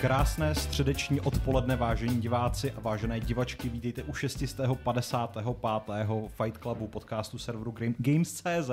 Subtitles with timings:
[0.00, 5.46] Krásné středeční odpoledne, vážení diváci a vážené divačky, vítejte u 655.
[6.28, 8.70] Fight Clubu podcastu serveru Games.cz,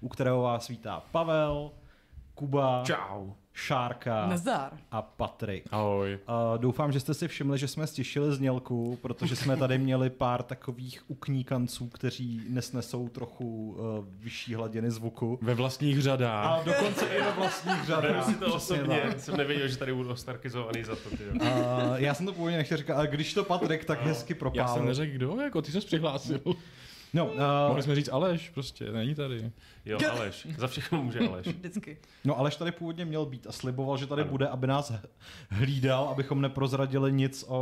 [0.00, 1.70] u kterého vás vítá Pavel,
[2.34, 3.30] Kuba, Čau.
[3.56, 4.72] Šárka Nazdar.
[4.90, 5.64] a Patrik.
[5.70, 6.18] Ahoj.
[6.28, 10.42] Uh, doufám, že jste si všimli, že jsme stěšili znělku, protože jsme tady měli pár
[10.42, 15.38] takových ukníkanců, kteří nesnesou trochu uh, vyšší hladiny zvuku.
[15.42, 16.46] Ve vlastních řadách.
[16.46, 18.02] A dokonce i ve vlastních řadách.
[18.02, 19.20] Beru si to Přesně osobně, tak.
[19.20, 21.10] jsem nevěděl, že tady budu ostarkizovaný za to.
[21.10, 21.24] Ty.
[21.40, 21.46] Uh,
[21.96, 24.58] já jsem to původně nechtěl říkat, ale když to Patrik tak hezky propál.
[24.58, 26.40] Já jsem neřekl kdo, jako ty jsi přihlásil.
[27.14, 29.50] No, uh, Mohli jsme říct Aleš, prostě, není tady.
[29.84, 31.46] Jo, Aleš, za všechno může Aleš.
[31.58, 31.98] Vždycky.
[32.24, 34.30] no Aleš tady původně měl být a sliboval, že tady ano.
[34.30, 34.92] bude, aby nás
[35.50, 37.56] hlídal, abychom neprozradili nic o,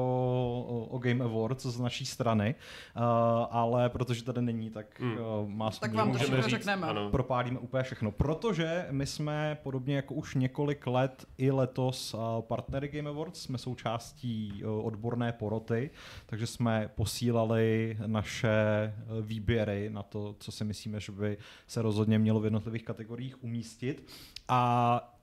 [0.69, 2.55] o, o Game Awards z naší strany,
[2.97, 3.03] uh,
[3.50, 5.12] ale protože tady není, tak Hmm.
[5.42, 6.86] uh, má Tak vám to všechno říct, řekneme.
[6.86, 7.11] ano.
[7.11, 12.89] propálíme úplně všechno, protože my jsme podobně jako už několik let i letos uh, partnery
[12.89, 15.91] Game Awards, jsme součástí uh, odborné poroty,
[16.27, 18.53] takže jsme posílali naše
[19.06, 23.44] uh, výběry na to, co si myslíme, že by se rozhodně mělo v jednotlivých kategoriích
[23.44, 24.06] umístit
[24.48, 25.14] a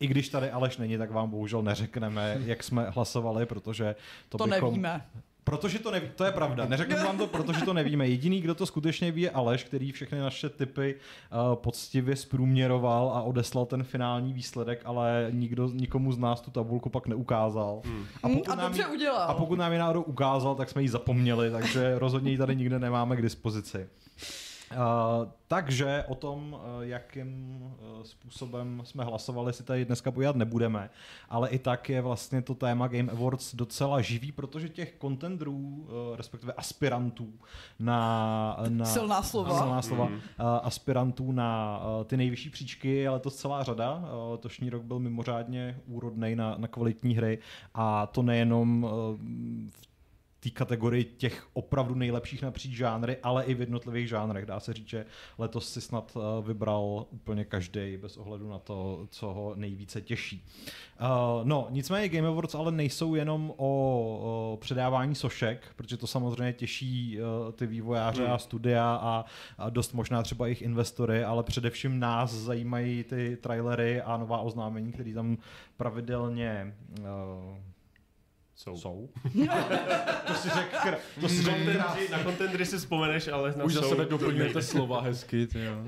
[0.00, 3.96] i když tady Aleš není, tak vám bohužel neřekneme, jak jsme hlasovali, protože
[4.28, 4.70] to, To bychom...
[4.70, 5.06] nevíme.
[5.46, 6.66] Protože to neví, to je pravda.
[6.66, 8.08] Neřeknu vám to, protože to nevíme.
[8.08, 13.22] Jediný, kdo to skutečně ví, je Aleš, který všechny naše typy uh, poctivě zprůměroval a
[13.22, 17.80] odeslal ten finální výsledek, ale nikdo, nikomu z nás tu tabulku pak neukázal.
[17.84, 18.06] Hmm.
[18.24, 19.30] Hmm, a dobře ji, udělal.
[19.30, 22.78] a pokud nám ji náhodou ukázal, tak jsme ji zapomněli, takže rozhodně ji tady nikde
[22.78, 23.86] nemáme k dispozici.
[24.72, 24.78] Uh,
[25.48, 30.90] takže o tom, uh, jakým uh, způsobem jsme hlasovali, si tady dneska povídat nebudeme,
[31.28, 36.16] ale i tak je vlastně to téma Game Awards docela živý, protože těch contendrů, uh,
[36.16, 37.32] respektive aspirantů
[37.78, 38.56] na...
[38.68, 39.58] na Silná slova.
[39.58, 40.04] Silná slova.
[40.04, 40.14] Mm.
[40.14, 40.20] Uh,
[40.62, 44.04] aspirantů na ty nejvyšší příčky je letos celá řada.
[44.30, 47.38] Letošní rok byl mimořádně úrodný na, na kvalitní hry
[47.74, 48.88] a to nejenom
[49.70, 49.85] v
[50.40, 54.46] té kategorii těch opravdu nejlepších napříč žánry, ale i v jednotlivých žánrech.
[54.46, 55.06] Dá se říct, že
[55.38, 60.44] letos si snad eh, vybral úplně každý bez ohledu na to, co ho nejvíce těší.
[61.00, 61.06] Uh,
[61.44, 67.52] no, nicméně Game Awards ale nejsou jenom o, předávání sošek, protože to samozřejmě těší uh,
[67.52, 68.32] ty vývojáře Hmm.
[68.32, 69.24] a studia a,
[69.70, 75.14] dost možná třeba jejich investory, ale především nás zajímají ty trailery a nová oznámení, které
[75.14, 75.38] tam
[75.76, 76.74] pravidelně
[78.56, 78.76] Jsou.
[78.76, 79.08] jsou.
[80.26, 83.74] to si řekl, kr- to si řekl Contendry, na kontendry si vzpomeneš, ale na Už
[83.74, 85.84] za sebe doplňujete slova hezky, ty jo.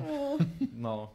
[0.72, 1.12] No.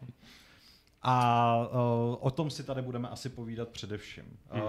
[1.06, 4.24] A uh, o tom si tady budeme asi povídat především.
[4.52, 4.60] Uh,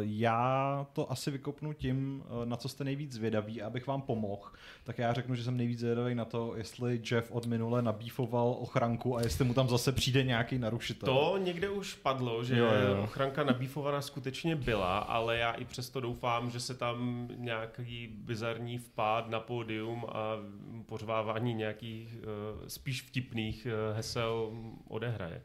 [0.00, 4.50] já to asi vykopnu tím, uh, na co jste nejvíc zvědaví, abych vám pomohl.
[4.84, 9.16] Tak já řeknu, že jsem nejvíc zvědavý na to, jestli Jeff od minule nabífoval ochranku
[9.16, 11.14] a jestli mu tam zase přijde nějaký narušitel.
[11.14, 12.66] To někde už padlo, že jo.
[12.66, 13.02] jo.
[13.02, 19.30] ochranka nabífovaná skutečně byla, ale já i přesto doufám, že se tam nějaký bizarní vpád
[19.30, 20.36] na pódium a
[20.86, 24.52] pořvávání nějakých uh, spíš vtipných uh, hesel
[24.88, 25.42] odehraje.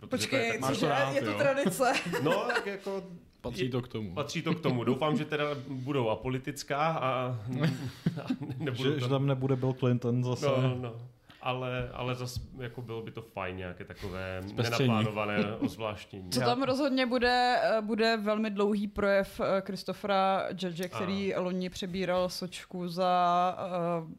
[0.00, 1.38] Protože to je Počkej, tak- máš cože, to rád, je to jo?
[1.38, 1.92] tradice.
[2.22, 3.02] No, tak jako
[3.40, 4.14] Patří to k tomu.
[4.14, 4.84] Patří to k tomu.
[4.84, 7.38] Doufám, že teda budou apolitická a, a
[8.58, 10.46] nebudou že, že tam nebude Bill Clinton zase.
[10.46, 10.94] No, no, no.
[11.40, 14.88] Ale, ale zase jako bylo by to fajn, nějaké takové Zpestření.
[14.88, 16.30] nenaplánované ozvláštění.
[16.30, 22.28] Co tam rozhodně bude, eh, bude velmi dlouhý projev eh, Christophera Judge, který loni přebíral
[22.28, 23.56] sočku za
[24.02, 24.10] uh,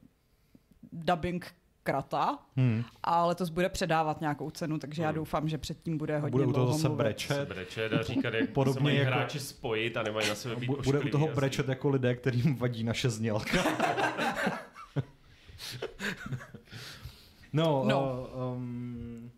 [0.93, 1.53] dubbing
[1.91, 2.83] krata Hmm.
[3.03, 6.53] a letos bude předávat nějakou cenu, takže já doufám, že předtím bude hodně Bude u
[6.53, 6.97] toho zase mluvit.
[6.97, 7.47] Se brečet.
[7.49, 10.67] brečet a říkat, jak Podobně se mají jako- hráči spojit a nemají na sebe být
[10.67, 11.35] Bu- Bude u toho asi.
[11.35, 13.57] brečet jako lidé, kterým vadí naše znělka.
[17.53, 18.27] no, No.
[18.35, 19.31] Uh, um,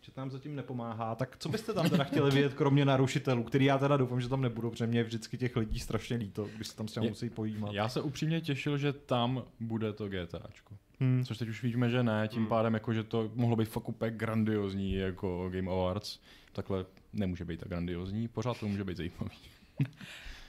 [0.00, 1.14] že nám zatím nepomáhá.
[1.14, 4.42] Tak co byste tam teda chtěli vidět, kromě narušitelů, který já teda doufám, že tam
[4.42, 7.30] nebudou, protože mě je vždycky těch lidí strašně líto, když se tam s těmi musí
[7.30, 7.72] pojímat.
[7.72, 10.74] Já se upřímně těšil, že tam bude to GTAčko.
[11.00, 11.24] Hmm.
[11.24, 14.10] Což teď už víme, že ne, tím pádem jako, že to mohlo být fakt úplně
[14.10, 16.20] grandiozní jako Game Awards.
[16.52, 19.36] Takhle nemůže být tak grandiozní, pořád to může být zajímavý.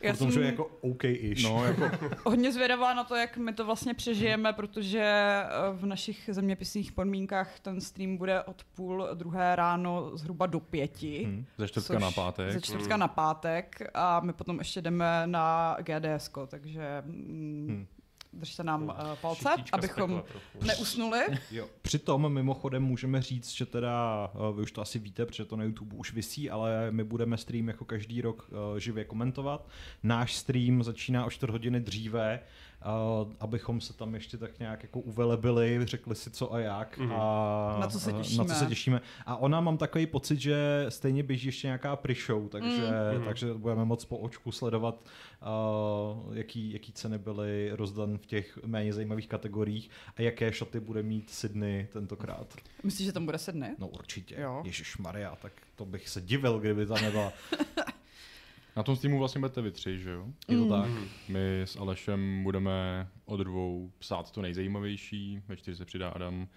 [0.02, 1.44] Já Protože jsem je jako OK-ish.
[1.44, 1.92] No, jako
[2.24, 7.60] hodně zvědavá na to, jak my to vlastně přežijeme, protože eh, v našich zeměpisných podmínkách
[7.60, 11.24] ten stream bude od půl druhé ráno zhruba do pěti.
[11.24, 11.46] Hmm.
[11.58, 12.52] ze čtvrtka na pátek.
[12.52, 17.88] Ze čtvrtka na pátek a my potom ještě jdeme na GDS, takže mm, Hmm.
[18.36, 20.24] Držte nám uh, palce, Šitíčka abychom
[20.62, 21.20] neusnuli.
[21.52, 21.68] Jo.
[21.82, 25.64] Přitom mimochodem můžeme říct, že teda, eh, vy už to asi víte, protože to na
[25.64, 29.68] YouTube už visí, ale my budeme stream jako každý rok eh, živě komentovat.
[30.04, 32.40] Náš stream začíná o 4 hodiny dříve,
[32.86, 37.12] uh, abychom se tam ještě tak nějak jako uvelebili, řekli si co a jak Mhm.
[37.16, 38.46] a Na co se a- na těšíme.
[38.46, 39.02] co se těšíme.
[39.26, 43.26] A ona mám takový pocit, že stejně běží ještě nějaká pre-show, takže, Mhm.
[43.26, 45.06] takže budeme moc po očku sledovat,
[46.26, 51.04] uh, jaký, jaký ceny byly rozdan v těch méně zajímavých kategoriích a jaké šaty bude
[51.04, 52.48] mít Sydney tentokrát.
[52.84, 53.76] Myslíš, že tam bude sedny?
[53.80, 54.36] No určitě.
[54.40, 54.62] Jo.
[54.66, 57.34] Ježíš Maria, tak to bych se divil, kdyby tam nebyla.
[58.76, 60.26] Na tom Steamu vlastně budete vy tři, že jo?
[60.48, 60.70] Je to Mm.
[60.70, 60.90] tak.
[61.30, 66.48] My s Alešem budeme od dvou psát to nejzajímavější, ve čtyři se přidá Adam,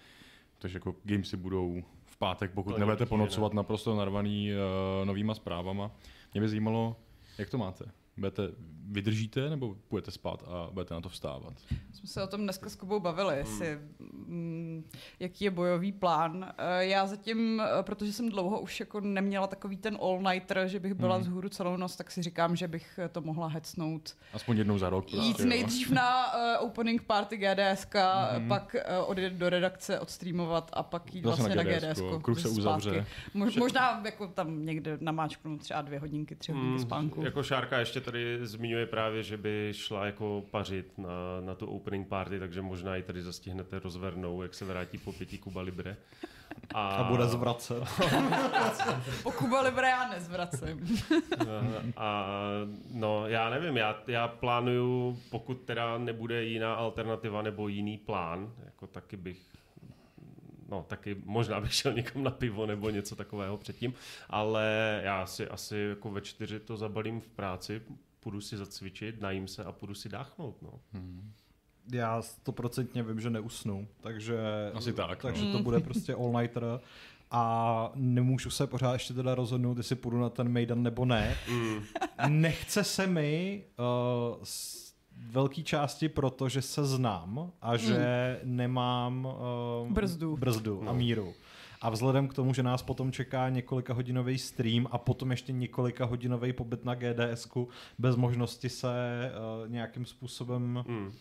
[0.59, 5.35] takže jako gamesy budou v pátek, pokud To nebudete určitě ponocovat naprosto narvaný uh, novýma
[5.35, 5.91] zprávama.
[6.33, 6.95] Mě by zajímalo,
[7.37, 7.85] jak to máte?
[8.19, 8.43] Budete,
[8.91, 11.53] vydržíte nebo budete spát a budete na to vstávat?
[11.93, 14.83] Jsme se o tom dneska s Kubou bavili, jestli, mm,
[15.19, 16.53] jaký je bojový plán.
[16.57, 20.93] Eh, Já zatím, eh, protože jsem dlouho už jako neměla takový ten all-nighter, že bych
[20.93, 21.23] byla Hmm.
[21.23, 24.15] vzhůru celou noc, tak si říkám, že bych eh, to mohla hecnout.
[24.33, 25.13] Aspoň jednou za rok.
[25.13, 25.49] Jít prostě, jo.
[25.49, 27.95] nejdřív na uh, opening party GDSK,
[28.37, 28.47] Mhm.
[28.47, 32.21] pak uh, odjet do redakce, odstreamovat a pak jít Zase vlastně na na GDS, GDS.
[32.23, 33.05] kruh se uzavře.
[33.33, 37.21] Mož, možná jako tam někde namáčknu třeba dvě hodinky, tři hodinky Mm, spánku.
[37.23, 41.09] Jako Šárka ještě tady zmiňuje právě, že by šla jako pařit na,
[41.45, 45.37] na tu opening party, takže možná i tady zastihnete rozvernou, jak se vrátí po pěti
[45.37, 45.97] Kuba Libre.
[46.73, 47.83] A, A bude zvracet.
[49.23, 50.97] Po Kuba Libre já nezvracím.
[51.97, 52.27] A
[52.93, 58.87] no, já nevím, já, já plánuju, pokud teda nebude jiná alternativa nebo jiný plán, jako
[58.87, 59.58] taky bych
[60.71, 63.93] No, taky možná bych šel někam na pivo nebo něco takového předtím,
[64.29, 67.81] ale já si asi jako ve čtyři to zabalím v práci,
[68.19, 70.79] půjdu si zacvičit, najím se a půjdu si dáchnout, no.
[71.91, 74.37] Já stoprocentně vím, že neusnu, takže,
[74.73, 75.51] Asi tak, takže no.
[75.51, 75.63] to Mm.
[75.63, 76.63] bude prostě all-nighter
[77.31, 81.37] a nemůžu se pořád ještě teda rozhodnout, jestli půjdu na ten Mejdan nebo ne.
[81.51, 81.79] Mm.
[82.27, 84.43] Nechce se mi uh,
[85.31, 89.25] velké části proto, že se znám a že nemám
[89.85, 90.37] uh, Brzdu.
[90.37, 90.93] brzdu a No.
[90.93, 91.33] míru.
[91.81, 96.05] A vzhledem k tomu, že nás potom čeká několika hodinový stream a potom ještě několika
[96.05, 97.69] hodinový pobyt na GDSku
[97.99, 98.87] bez možnosti se
[99.63, 101.11] uh, nějakým způsobem Mm.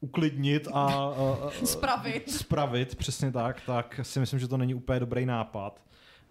[0.00, 2.30] uklidnit a uh, Spravit.
[2.30, 5.80] spravit, přesně tak, tak si myslím, že to není úplně dobrý nápad,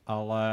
[0.08, 0.50] ale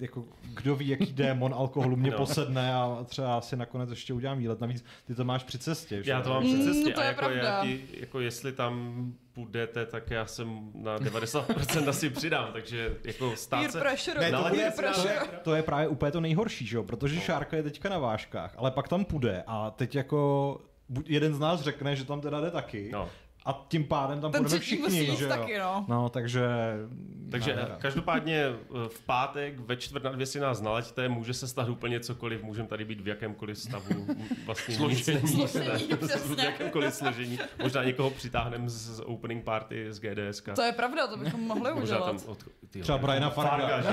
[0.00, 0.24] jako
[0.54, 2.16] kdo ví, jaký démon alkoholu mě No.
[2.16, 4.60] posedne a třeba si nakonec ještě udělám výlet.
[4.60, 6.10] Navíc ty to máš při cestě, že?
[6.10, 7.62] Já to mám Mm, při cestě to a je jako, pravda.
[7.62, 13.70] ti, jako jestli tam půjdete, tak já jsem na 90% asi přidám, takže jako stát
[13.72, 13.80] se...
[13.80, 14.20] pressure.
[14.20, 15.12] Ne, to, si to, pressure.
[15.14, 16.82] je, to je právě úplně to nejhorší, že jo?
[16.82, 21.34] protože Šárka je teďka na vážkách, ale pak tam půjde a teď jako buď jeden
[21.34, 23.08] z nás řekne, že tam teda jde taky No.
[23.46, 25.28] A tím pádem tam Ten budeme všichni, že jo?
[25.30, 25.84] taky, no.
[25.88, 26.46] No, takže...
[27.30, 27.76] Takže nádhera.
[27.80, 28.54] každopádně eh,
[28.88, 32.68] v pátek ve čtvrt na dvě si nás nalaďte, může se stát úplně cokoliv, můžeme
[32.68, 34.06] tady být v jakémkoliv stavu,
[34.46, 35.28] vlastně nic Složení.
[35.28, 36.06] Složení, ne,
[36.36, 37.38] v jakémkoliv složení.
[37.62, 40.42] Možná někoho přitáhneme z, z opening party z GDS.
[40.54, 42.28] To je pravda, to bychom mohli Možná tam udělat.
[42.28, 42.38] od,
[42.70, 43.82] tyjo, Třeba Briana Farga.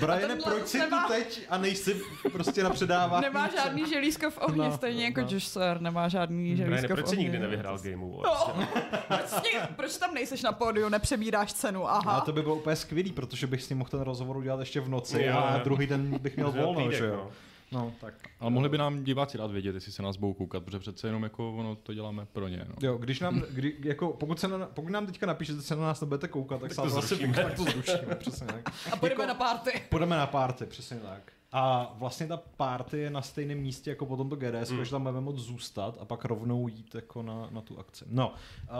[0.00, 2.00] Briane, proč jsi nemá- tu teď a nejsi
[2.32, 3.22] prostě na předávání?
[3.22, 5.26] Nemá žádný želízko v ohni, No, stejně jako no.
[5.30, 7.22] Josh Sir nemá žádný Brian, želízko v proč jsi ohni.
[7.24, 8.46] nikdy nevyhrál Game Awards?
[8.56, 8.68] No.
[9.08, 12.12] Proč, proč tam nejseš na pódiu, nepřebíráš cenu, aha.
[12.12, 14.80] A to by bylo úplně skvělý, protože bych s ním mohl ten rozhovor udělat ještě
[14.80, 15.60] v noci Jo, a jo.
[15.64, 17.16] druhý den bych měl volno, týdek, že jo?
[17.16, 17.30] no.
[17.72, 18.14] No, tak.
[18.40, 21.22] Ale mohli by nám diváci rád vědět, jestli se nás budou koukat, protože přece jenom
[21.22, 22.64] jako ono to děláme pro ně.
[22.68, 22.74] No.
[22.88, 25.82] Jo, když nám, kdy, jako, pokud, se na, pokud nám teďka napíšete, že se na
[25.82, 27.34] nás nebudete koukat, tak, Tak se to zrušíme.
[27.34, 28.72] tak to zrušíme, přesně tak.
[28.92, 29.82] A půjdeme jako- na party.
[29.88, 31.32] Půjdeme na párty, přesně tak.
[31.52, 34.76] A vlastně ta party je na stejném místě jako potom to GDS, Mm.
[34.78, 34.84] mm.
[34.84, 38.04] že tam budeme moc zůstat a pak rovnou jít jako na, na tu akci.
[38.08, 38.34] No,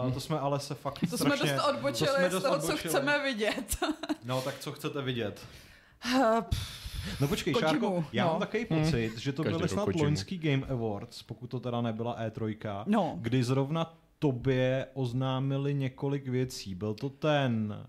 [0.05, 2.43] uh, to jsme ale se fakt To jsme strašně, dost odbočili to jsme z dost
[2.43, 2.89] toho, co odbočili.
[2.89, 3.77] chceme vidět.
[4.25, 5.41] No, tak co chcete vidět?
[7.21, 8.31] No počkej, Kojimu, Šárko, já no.
[8.31, 10.03] mám takový pocit, že to Každý byly snad Kojimu.
[10.03, 13.15] loňský Game Awards, pokud to teda nebyla E3, No.
[13.21, 16.75] kdy zrovna tobě oznámili několik věcí.
[16.75, 17.85] Byl to ten,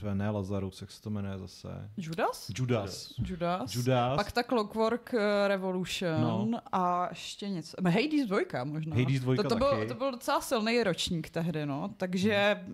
[0.00, 1.90] to je ne Lazarus, jak se to jmenuje zase?
[1.96, 2.50] Judas?
[2.58, 3.14] Judas.
[3.18, 3.74] Judas.
[3.74, 4.16] Judas.
[4.16, 6.20] Pak ta Clockwork eh, Revolution
[6.50, 6.60] No.
[6.72, 7.76] a ještě něco.
[7.84, 8.96] Hades 2 možná.
[8.96, 11.90] Hades 2 to, to, byl, to byl docela silný ročník tehdy, no.
[11.96, 12.64] Takže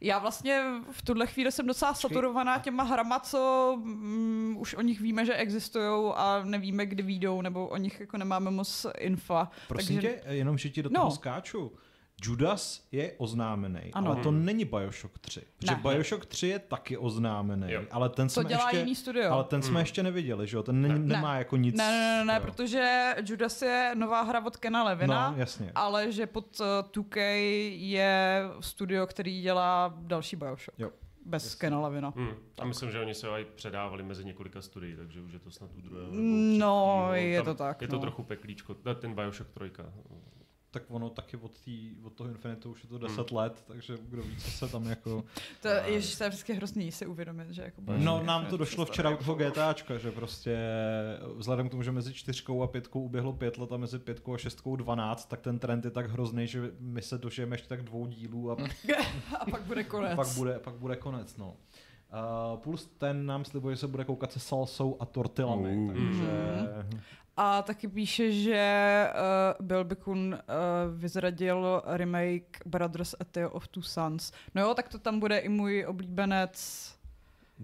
[0.00, 5.00] já vlastně v tuhle chvíli jsem docela saturovaná těma hrama, co mm, už o nich
[5.00, 9.50] víme, že existují a nevíme, kdy výjdou, nebo o nich jako nemáme moc infa.
[9.68, 11.00] Prosím Takže- tě, jenom, že ti do No.
[11.00, 11.72] toho skáču.
[12.22, 14.10] Judas je oznámený, Ano.
[14.12, 15.40] ale to není Bioshock 3.
[15.58, 15.80] Protože Ne.
[15.82, 17.82] Bioshock 3 je taky oznámený, Jo.
[17.90, 19.30] ale ten To jsme dělá ještě, jiný studio.
[19.32, 19.78] ale ten jsme Hmm.
[19.80, 20.62] ještě neviděli, že jo?
[20.62, 20.98] Ten ne, Ne.
[20.98, 21.76] nemá jako nic.
[21.76, 25.30] Ne, ne, ne, ne, protože Judas je nová hra od Kena Levina.
[25.30, 25.72] No, jasně.
[25.74, 27.16] Ale že pod uh, 2K
[27.78, 30.78] je studio, který dělá další Bioshock.
[30.78, 30.90] Jo.
[31.26, 32.12] bez Kena Levina.
[32.16, 32.28] Hmm.
[32.60, 35.50] A myslím, že oni se ho aj předávali mezi několika studií, takže už je to
[35.50, 36.08] snad u druhého.
[36.58, 38.00] No, je Tam to tak, Je to no.
[38.02, 38.74] trochu peklíčko.
[38.74, 39.70] Ten Bioshock 3.
[40.78, 44.22] Tak ono taky od, tý, od toho Infinitu už je to 10 let, takže kdo
[44.22, 45.24] ví, co se tam jako...
[45.62, 48.56] To je, ježiš, to je vždycky hrozný si uvědomit, že jako No, Bioshock nám to
[48.56, 50.58] došlo to včera u jako- toho GTAčka, že prostě
[51.36, 54.38] vzhledem k tomu, že mezi čtyřkou a pětkou uběhlo pět let a mezi pětkou a
[54.38, 58.06] šestkou 12, tak ten trend je tak hrozný, že my se dožijeme ještě tak dvou
[58.06, 58.56] dílů a
[59.40, 60.16] A pak bude konec.
[60.16, 61.56] pak bude, pak bude konec, no.
[62.52, 65.92] Uh, plus ten nám slibuje, že se bude koukat se salsou a tortillami, Uh.
[65.92, 66.28] takže...
[67.40, 69.06] A taky píše, že
[69.60, 70.38] uh, Bill Bikun uh,
[70.98, 74.32] vyzradil remake Brothers A Tale of Two Sons.
[74.54, 76.94] No jo, tak to tam bude i můj oblíbenec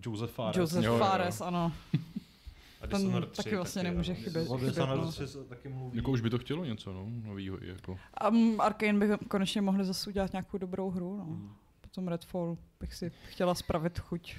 [0.07, 0.57] Joseph Fares.
[0.57, 1.05] Joseph Jo, jo, jo.
[1.05, 1.73] Fares, ano.
[2.81, 4.49] A Ten Dishonored 3 taky vlastně nemůže chybět.
[4.49, 5.13] O chybět, Dishonored no.
[5.13, 5.97] 3 se taky mluví.
[5.97, 7.99] Jako už by to chtělo něco, no, novýho i jako.
[8.15, 11.25] A um, Arkane by konečně mohli zase udělat nějakou dobrou hru, no.
[11.25, 11.55] Hmm.
[11.81, 14.37] Potom Redfall bych si chtěla spravit chuť.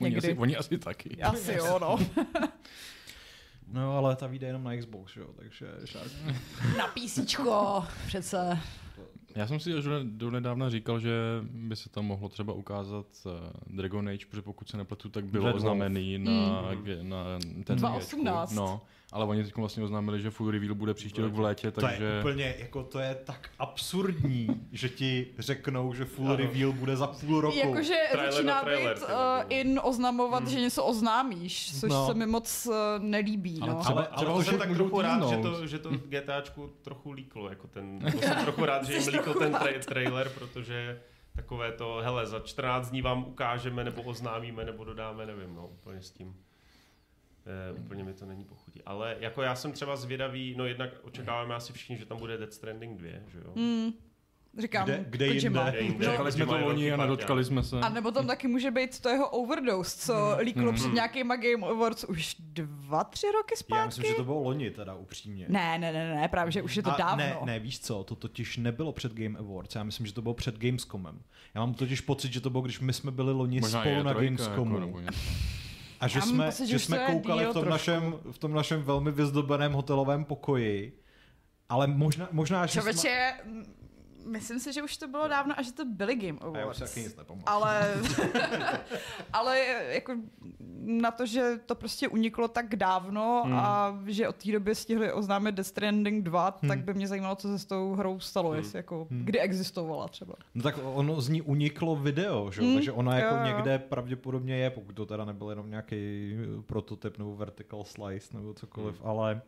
[0.00, 0.28] Oni Někdy.
[0.28, 1.22] asi, oni asi taky.
[1.22, 1.98] Asi jo, no.
[3.72, 6.12] No ale ta vyjde jenom na Xbox, jo, takže Shark.
[6.78, 8.58] Na písíčko, přece.
[9.38, 11.10] Já jsem si až do, do nedávna říkal, že
[11.42, 13.32] by se tam mohlo třeba ukázat uh,
[13.76, 17.08] Dragon Age, protože pokud se nepletu, tak bylo Red oznámený na, Mm.
[17.08, 17.24] na
[17.64, 18.52] ten 2018.
[18.54, 18.80] No,
[19.12, 22.04] ale oni teď vlastně oznámili, že full reveal bude příští rok v létě, To takže...
[22.04, 26.36] je úplně, jako to je tak absurdní, že ti řeknou, že full Ano.
[26.36, 27.58] reveal bude za půl roku.
[27.58, 27.94] Jakože
[28.30, 29.18] začíná trailer, být ty uh,
[29.48, 32.06] in oznamovat, že něco oznámíš, což No.
[32.06, 33.58] se mi moc uh, nelíbí.
[33.62, 33.80] Ale No.
[33.80, 35.90] třeba- Ale, ale třeba to už jsem tak můžou trochu rád, že to, že to
[36.08, 40.28] GTAčku trochu líklo, jako ten, to jsem trochu rád, že jim líkl ten tra- trailer,
[40.28, 41.00] protože
[41.36, 46.02] takové to, hele, za 14 dní vám ukážeme, nebo oznámíme, nebo dodáme, nevím, no, úplně
[46.02, 46.36] s tím.
[47.46, 48.82] E, úplně mi to není pochutí.
[48.86, 52.52] Ale jako já jsem třeba zvědavý, no jednak očekáváme asi všichni, že tam bude Dead
[52.52, 53.52] Stranding 2, že jo?
[53.56, 53.92] Hmm.
[54.58, 55.60] Říkám, Kde- kde Kojima.
[55.60, 55.70] jinde?
[55.70, 56.06] Kde jinde?
[56.06, 57.80] No, Čekali jsme to loni a nedočkali jsme se.
[57.80, 60.74] A nebo tam taky může být to jeho overdose, co líklo Hmm.
[60.74, 64.08] před nějakýma Game Awards už dva, tři roky Já myslím, zpátky?
[64.08, 65.46] že to bylo loni teda upřímně.
[65.48, 67.16] Ne, ne, ne, ne, právě, že už je to A dávno.
[67.24, 70.34] Ne, ne, víš co, to totiž nebylo před Game Awards, já myslím, že to bylo
[70.34, 71.20] před Gamescomem.
[71.54, 74.12] Já mám totiž pocit, že to bylo, když my jsme byli loni Možná spolu na
[74.12, 74.78] trojka, Gamescomu.
[74.80, 75.00] Jako.
[76.00, 78.38] A že Já jsme, pocit, že že už to jsme koukali v tom, našem, v
[78.38, 80.98] tom našem velmi vyzdobeném hotelovém pokoji,
[81.68, 82.92] ale možná, možná že jsme...
[84.26, 86.58] Myslím si, že už to bylo dávno a že to byly Game A já už
[86.58, 86.78] Awards.
[86.78, 87.94] si taky nic ale,
[89.32, 89.58] ale
[89.88, 90.14] jako
[90.84, 93.54] na to, že to prostě uniklo tak dávno Hmm.
[93.58, 96.68] a že od té doby stihli oznámit Death Stranding 2, Hmm.
[96.68, 98.58] tak by mě zajímalo, co se s tou hrou stalo, Hmm.
[98.58, 99.24] jestli jako, Hmm.
[99.24, 100.34] kdy existovala třeba.
[100.54, 102.62] No tak ono z ní uniklo video, že?
[102.62, 102.68] jo?
[102.68, 103.46] Mm, takže ona jako jo, jo.
[103.46, 106.32] někde pravděpodobně je, pokud to teda nebyl jenom nějaký
[106.66, 109.40] prototyp nebo vertical slice nebo cokoliv, ale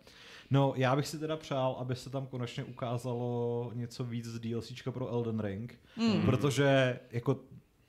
[0.50, 4.92] no já bych si teda přál, aby se tam konečně ukázalo něco víc z DLCčka
[4.92, 6.22] pro Elden Ring, Mm.
[6.26, 7.40] protože jako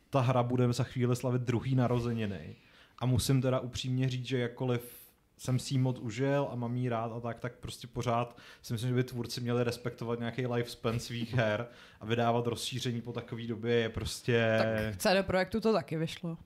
[0.10, 2.56] ta hra bude za chvíli slavit druhý narozeniny
[3.00, 5.02] a musím teda upřímně říct, že jakkoliv
[5.38, 8.90] jsem si moc užil a mám jí rád a tak, tak prostě pořád si myslím,
[8.90, 11.68] že by tvůrci měli respektovat nějaký lifespan svých her
[12.00, 14.56] a vydávat rozšíření po takové době je prostě...
[14.58, 16.38] Tak v CD Projektu to taky vyšlo.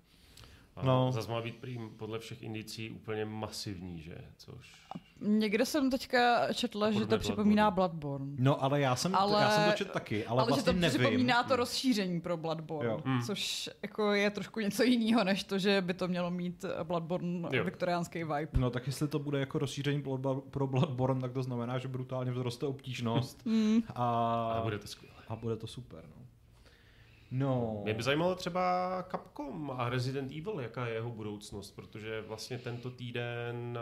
[0.76, 1.12] A No.
[1.12, 4.18] Zase má být prý podle všech indicí úplně masivní, že?
[4.38, 4.72] Což...
[5.22, 8.36] Někde jsem teďka četla, že to Podobně připomíná Bloodborne.
[8.40, 10.74] No ale já jsem, ale, já jsem to četl taky, ale, Ale, vlastně že to
[10.80, 11.00] nevím.
[11.00, 13.02] připomíná to rozšíření pro Bloodborne, Jo.
[13.06, 13.22] Hmm.
[13.22, 17.64] což jako je trošku něco jiného, než to, že by to mělo mít Bloodborne Jo.
[17.64, 18.48] viktoriánský vibe.
[18.58, 20.04] No tak jestli to bude jako rozšíření
[20.50, 23.80] pro Bloodborne, tak to znamená, že brutálně vzroste obtížnost Mm.
[23.96, 24.04] a,
[24.52, 25.16] Ale bude to skvělé.
[25.28, 26.04] a bude to super.
[26.18, 26.25] No.
[27.32, 32.58] No, Mě by zajímalo třeba Capcom a Resident Evil, jaká je jeho budoucnost, protože vlastně
[32.58, 33.80] tento týden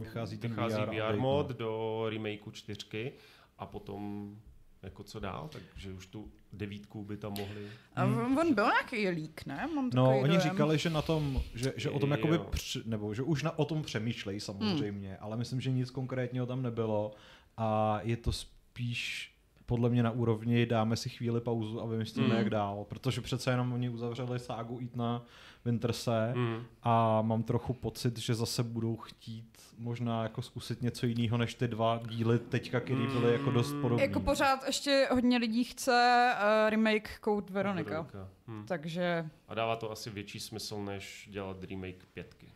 [0.04, 1.56] Vychází ten vychází VR VR, mod no.
[1.56, 3.12] do remakeu čtyřky
[3.58, 4.34] a potom
[4.82, 7.68] jako co dál, takže už tu devítku by tam mohli...
[7.96, 9.68] A on on byl nějaký lík, ne?
[9.74, 10.40] Mám No, oni dojem.
[10.40, 13.64] říkali, že na tom, že, že o tom jakoby, při, nebo že už na, o
[13.64, 17.12] tom přemýšlejí samozřejmě, ale myslím, že nic konkrétního tam nebylo
[17.56, 19.32] a je to spíš
[19.68, 22.34] podle mě na úrovni dáme si chvíli pauzu a vymyslíme, Mm.
[22.36, 25.22] jak dál, protože přece jenom oni uzavřeli ságu Eatna
[25.64, 26.62] Winterse Mm.
[26.82, 31.68] a mám trochu pocit, že zase budou chtít možná jako zkusit něco jiného než ty
[31.68, 33.80] dva díly teďka, které byly jako dost Mm.
[33.82, 34.02] podobné.
[34.04, 36.30] Jako pořád ještě hodně lidí chce
[36.64, 37.90] uh, remake Code Veronica.
[37.90, 38.28] Veronika.
[38.46, 38.64] Hm.
[38.68, 42.46] Takže, A dává to asi větší smysl, než dělat remake pětky.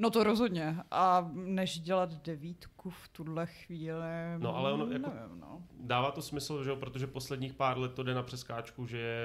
[0.00, 0.76] No to rozhodně.
[0.90, 3.98] A než dělat devítku v tuhle chvíli,
[4.38, 5.62] No, ale ono jako- nevím, no.
[5.80, 9.16] Dává to smysl, že jo, protože posledních pár let to jde na přeskáčku, že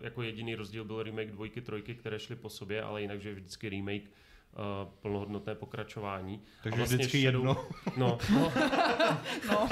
[0.00, 3.34] jako jediný rozdíl byl remake dvojky, trojky, které šly po sobě, ale jinak, že je
[3.34, 6.42] vždycky remake uh, plnohodnotné pokračování.
[6.62, 7.56] Takže a vlastně vždycky Shadow- jedno.
[7.96, 8.52] No, no,
[9.48, 9.68] no.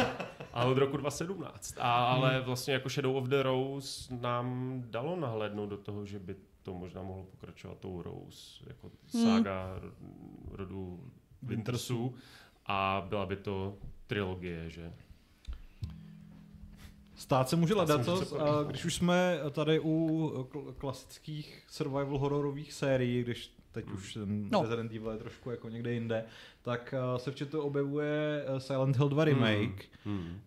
[0.57, 1.75] Ale od roku 2017.
[1.79, 6.37] A, ale vlastně jako Shadow of the Rose nám dalo nahlédnout do toho, že by
[6.63, 9.93] to možná mohlo pokračovat tou Rose, jako saga ro-
[10.51, 11.01] rodu
[11.43, 12.15] Wintersů
[12.67, 14.93] a byla by to trilogie, že?
[17.15, 23.23] Stát se může ledatos, a když už jsme tady u kl- klasických survival hororových sérií,
[23.23, 24.63] když teď už ten no.
[24.63, 26.25] Resident Evil je trošku jako někde jinde,
[26.67, 30.41] tak uh, se v chatu objevuje eh, Silent Hill 2 remake, Hmm.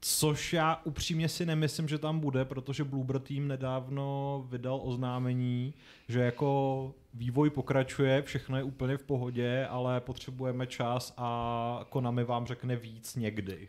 [0.00, 5.74] což já upřímně si nemyslím, že tam bude, protože Bloober Team nedávno vydal oznámení,
[6.08, 12.46] že jako vývoj pokračuje, všechno je úplně v pohodě, ale potřebujeme čas a Konami vám
[12.46, 13.68] řekne víc někdy.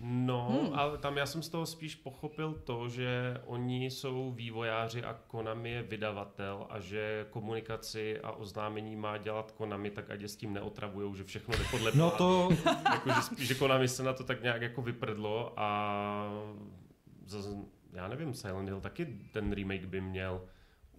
[0.00, 0.78] No, Hmm.
[0.78, 5.70] ale tam já jsem z toho spíš pochopil to, že oni jsou vývojáři a Konami
[5.70, 10.52] je vydavatel a že komunikaci a oznámení má dělat Konami, tak ať je s tím
[10.52, 12.48] neotravujou, že všechno jde podle No to,
[12.92, 16.28] jako, že spíš, že Konami se na to tak nějak jako vyprdlo a
[17.26, 17.48] zase,
[17.92, 20.42] já nevím, Silent Hill taky ten remake by měl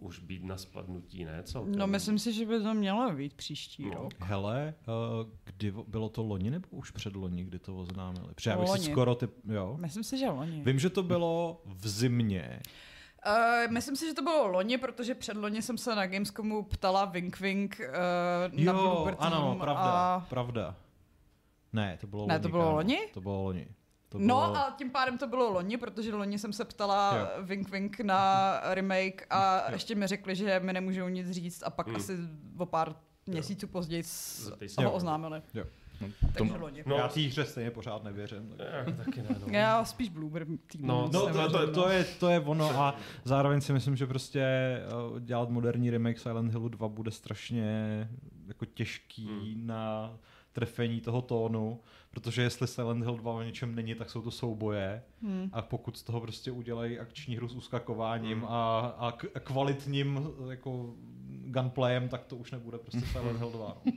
[0.01, 1.43] už být na spadnutí, ne?
[1.43, 1.75] Celkem.
[1.75, 3.93] No myslím si, že by to mělo být příští No.
[3.93, 4.13] rok.
[4.19, 8.33] Hele, uh, kdy bylo to loni nebo už před loni, kdy to oznámili?
[8.35, 8.91] Protože já bych si Loni.
[8.91, 9.77] skoro ty, jo.
[9.79, 10.61] Myslím si, že loni.
[10.65, 12.59] Vím, že to bylo v zimě.
[13.27, 17.05] Uh, myslím si, že to bylo loni, protože před loni jsem se na Gamescomu ptala
[17.05, 19.81] Wink Wink uh, na jo, Bloober Team ano, pravda,
[20.15, 20.19] a...
[20.29, 20.75] pravda.
[21.73, 22.43] Ne, to bylo Ne, loni.
[22.43, 22.75] to bylo kámo.
[22.75, 22.99] loni?
[23.13, 23.67] To bylo loni.
[24.11, 24.57] To No bylo...
[24.57, 27.43] a tím pádem to bylo loni, protože loni jsem se ptala Jo.
[27.43, 31.87] Wink Wink na remake a ještě mi řekli, že mi nemůžou nic říct a pak
[31.87, 31.95] Hmm.
[31.95, 32.17] asi
[32.57, 32.95] o pár
[33.27, 34.81] měsíců později Zeptej se.
[34.81, 34.91] ho Jo.
[34.95, 35.41] oznámili.
[35.53, 35.63] Jo.
[36.01, 36.83] No, Takže tom, loni.
[36.85, 36.95] No.
[36.95, 38.53] Já té hře stejně pořád nevěřím.
[38.57, 39.47] tak- Já taky ne, no.
[39.53, 40.57] Já spíš Bloober Team.
[40.87, 44.41] No, No, to, to, to- je, to je ono a zároveň si myslím, že prostě
[44.41, 48.09] eh, dělat moderní remake Silent Hillu 2 bude strašně
[48.47, 49.67] jako těžký Hmm.
[49.67, 50.11] na
[50.53, 51.79] trefení toho tónu,
[52.11, 55.49] protože jestli Silent Hill 2 o něčem není, tak jsou to souboje Hmm.
[55.53, 58.47] a pokud z toho prostě udělají akční hru s uskakováním Hmm.
[58.47, 60.93] a, a k- kvalitním jako
[61.45, 63.77] gunplayem, tak to už nebude prostě Silent Hill 2.
[63.85, 63.91] No.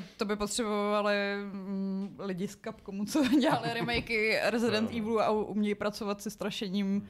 [0.16, 1.14] To by potřebovali
[1.52, 4.90] mm, lidi z Capcomu, co dělali remakey Resident.
[4.90, 7.08] Evilu a umějí pracovat se strašením,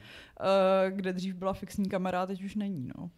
[0.87, 3.09] eh, kde dřív byla fixní kamera, teď už není, no.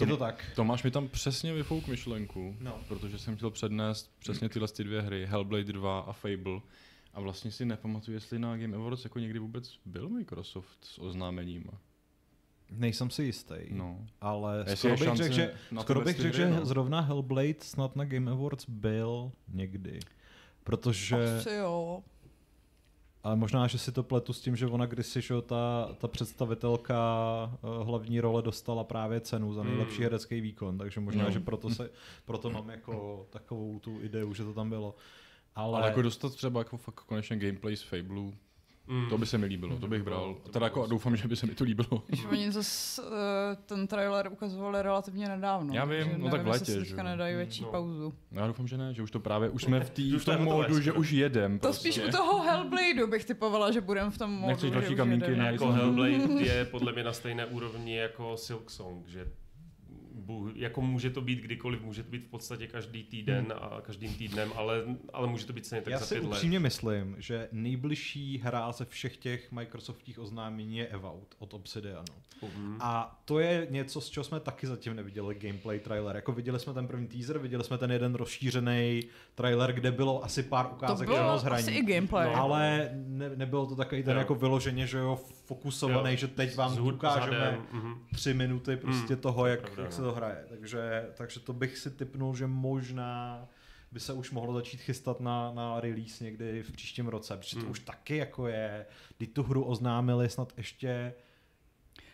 [0.00, 0.44] Je to tak.
[0.56, 2.78] Tomáš mi tam přesně vyfouk myšlenku, No.
[2.88, 6.60] protože jsem chtěl přednést přesně tyhle ty dvě hry, Hellblade 2 a Fable.
[7.14, 11.64] A vlastně si nepamatuju, jestli na Game Awards jako někdy vůbec byl Microsoft s oznámením.
[12.70, 14.06] Nejsem si jistý, No.
[14.20, 16.66] ale Jestli skoro bych řekl, že, skoro bych řekl, hry, že no.
[16.66, 20.00] zrovna Hellblade snad na Game Awards byl někdy.
[20.64, 22.02] Protože, Asi jo.
[23.22, 26.98] Ale možná, že si to pletu s tím, že ona kdysi, že ta, ta představitelka
[27.54, 30.02] eh, hlavní role dostala právě cenu za nejlepší Hmm.
[30.04, 31.30] herecký výkon, takže možná, No.
[31.30, 31.90] že proto, se,
[32.24, 34.94] proto mám jako takovou tu ideu, že to tam bylo.
[35.54, 38.32] Ale, Ale jako dostat třeba jako fakt konečně gameplay z Fableu,
[38.86, 39.08] Mm.
[39.08, 40.36] to by se mi líbilo, to bych bral.
[40.50, 42.02] Teda jako doufám, že by se mi to líbilo.
[42.06, 43.08] Když oni zase uh,
[43.66, 45.74] ten trailer ukazovali relativně nedávno.
[45.74, 47.68] Já vím, no tak v létě, si teďka že nedají větší No.
[47.68, 48.14] pauzu.
[48.32, 50.44] Já doufám, že ne, že už to právě, už jsme v, tý, Už v tom
[50.44, 51.58] módu, že už jedem.
[51.58, 51.92] To prostě.
[51.92, 54.96] spíš u toho Hellbladeu bych typovala, že budeme v tom modu, Nechceš že další už
[54.96, 55.72] kamínky Jako.
[55.72, 56.10] Hellblade
[56.44, 59.26] je podle mě na stejné úrovni jako Silk Song, že
[60.54, 64.52] jako může to být kdykoliv, může to být v podstatě každý týden a každým týdnem,
[64.56, 66.28] ale, ale může to být stejně tak já za si pět let.
[66.30, 72.04] upřímně myslím, že nejbližší hra ze všech těch Microsoftních oznámení je Evout od Obsidianu.
[72.42, 72.76] Mhm.
[72.80, 76.16] A to je něco, z čeho jsme taky zatím neviděli gameplay trailer.
[76.16, 79.02] Jako viděli jsme ten první teaser, viděli jsme ten jeden rozšířený
[79.34, 81.62] trailer, kde bylo asi pár To ukázek bylo jenom z hraní.
[81.62, 82.26] asi i gameplay.
[82.26, 82.36] No.
[82.36, 84.18] Ale ne, nebylo to takový ten Jo.
[84.18, 85.18] jako vyloženě, že jo,
[85.54, 86.16] fokusovaný, Jo.
[86.16, 87.94] že teď vám S hud- ukážeme zadem, mhm.
[88.14, 90.08] tři minuty prostě Mm, toho, jak, pravda, jak se no.
[90.08, 90.44] to hraje.
[90.48, 93.48] Takže, takže to bych si typnul, že možná
[93.92, 97.62] by se už mohlo začít chystat na, na release někdy v příštím roce, protože to
[97.64, 97.70] Mm.
[97.70, 98.86] už taky jako je,
[99.18, 101.14] kdy tu hru oznámili snad ještě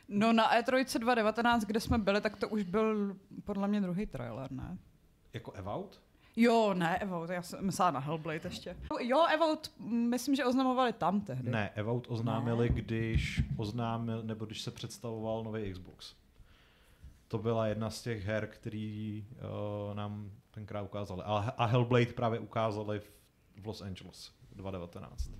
[0.08, 4.52] No na E3 2019, kde jsme byli, tak to už byl podle mě druhý trailer,
[4.52, 4.78] ne?
[5.32, 6.00] jako Evout.
[6.36, 8.76] Jo, ne, Evout, já jsem myslela na Hellblade ještě.
[9.00, 11.50] Jo, Evout, myslím, že oznamovali tam tehdy.
[11.50, 16.14] Ne, Evout oznámili, když oznámil, nebo když se představoval nový Xbox.
[17.28, 21.22] To byla jedna z těch her, který uh, nám tenkrát ukázali.
[21.24, 23.10] A, a Hellblade právě ukázali v,
[23.62, 25.30] v Los Angeles 2019.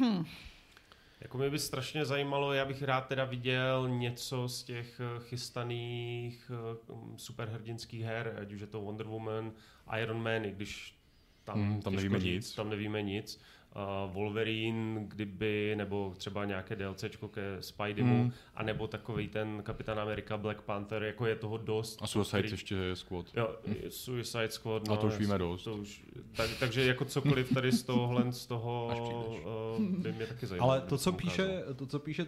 [0.00, 0.24] Hm.
[1.22, 6.50] Jako mě by strašně zajímalo, já bych rád teda viděl něco z těch eh, chystaných
[6.54, 9.52] eh, mm, superhrdinských her, ať už je to Wonder Woman,
[10.00, 10.98] Iron Man, i když
[11.44, 12.54] tam, Hmm, tam nevíme nic.
[12.54, 13.40] Tam nevíme nic.
[13.76, 18.32] Uh, Wolverine, kdyby, nebo třeba nějaké DLCčko ke Spideymu, Hmm.
[18.54, 21.98] anebo takový ten Kapitán Amerika, Black Panther, jako je toho dost.
[22.02, 23.26] A Suicide který- ještě je squad.
[23.36, 23.56] Jo,
[23.88, 24.88] Suicide Squad.
[24.88, 25.62] A to už víme dost.
[25.64, 26.02] To už,
[26.36, 28.90] tak, takže jako cokoliv tady z tohohle, z toho
[29.78, 30.72] uh, by mě taky zajímalo.
[30.72, 32.26] Ale to, co píše, to, co píše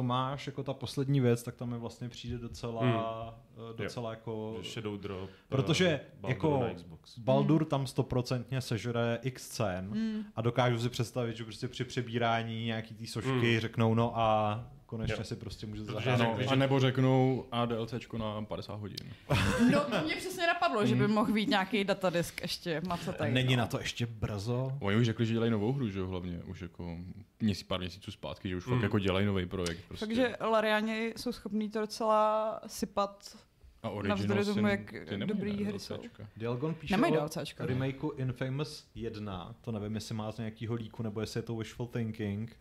[0.00, 2.92] Tomáš, jako ta poslední věc, tak tam mi vlastně přijde docela, Hmm.
[2.92, 3.76] hmm.
[3.76, 4.58] docela jako...
[4.62, 5.30] Shadow Drop.
[5.48, 7.18] Protože eh, Baldur jako Xbox.
[7.18, 10.24] Baldur tam stoprocentně sežere x scén Hmm.
[10.36, 13.60] a dokážu si představit, že prostě při přebírání nějaký té sošky Hmm.
[13.60, 15.24] řeknou, no a konečně Jo.
[15.24, 16.18] si prostě můžete zahrát.
[16.18, 18.96] No, řekli, a že- nebo řeknou a DLCčko na 50 hodin.
[19.72, 23.32] No to mě přesně napadlo, že by mohl být nějaký datadisk ještě macetej.
[23.32, 23.60] Není no.
[23.62, 24.72] na to ještě brzo.
[24.80, 26.96] Oni už řekli, že dělají novou hru, že jo, hlavně už jako
[27.40, 28.72] měsíc, pár měsíců zpátky, že už Mm.
[28.74, 29.80] fakt jako dělají nový projekt.
[29.88, 30.06] Prostě.
[30.06, 33.36] Takže Lariani jsou schopní to docela sypat.
[33.82, 34.94] a navzdory Originals tomu, jak
[35.26, 36.28] dobrý hry DLCčka.
[36.36, 37.66] Dialgon píše Nemají o DLCčka.
[37.66, 41.86] remakeu Infamous 1, to nevím, jestli má z nějakého líku, nebo jestli je to wishful
[41.86, 42.56] thinking,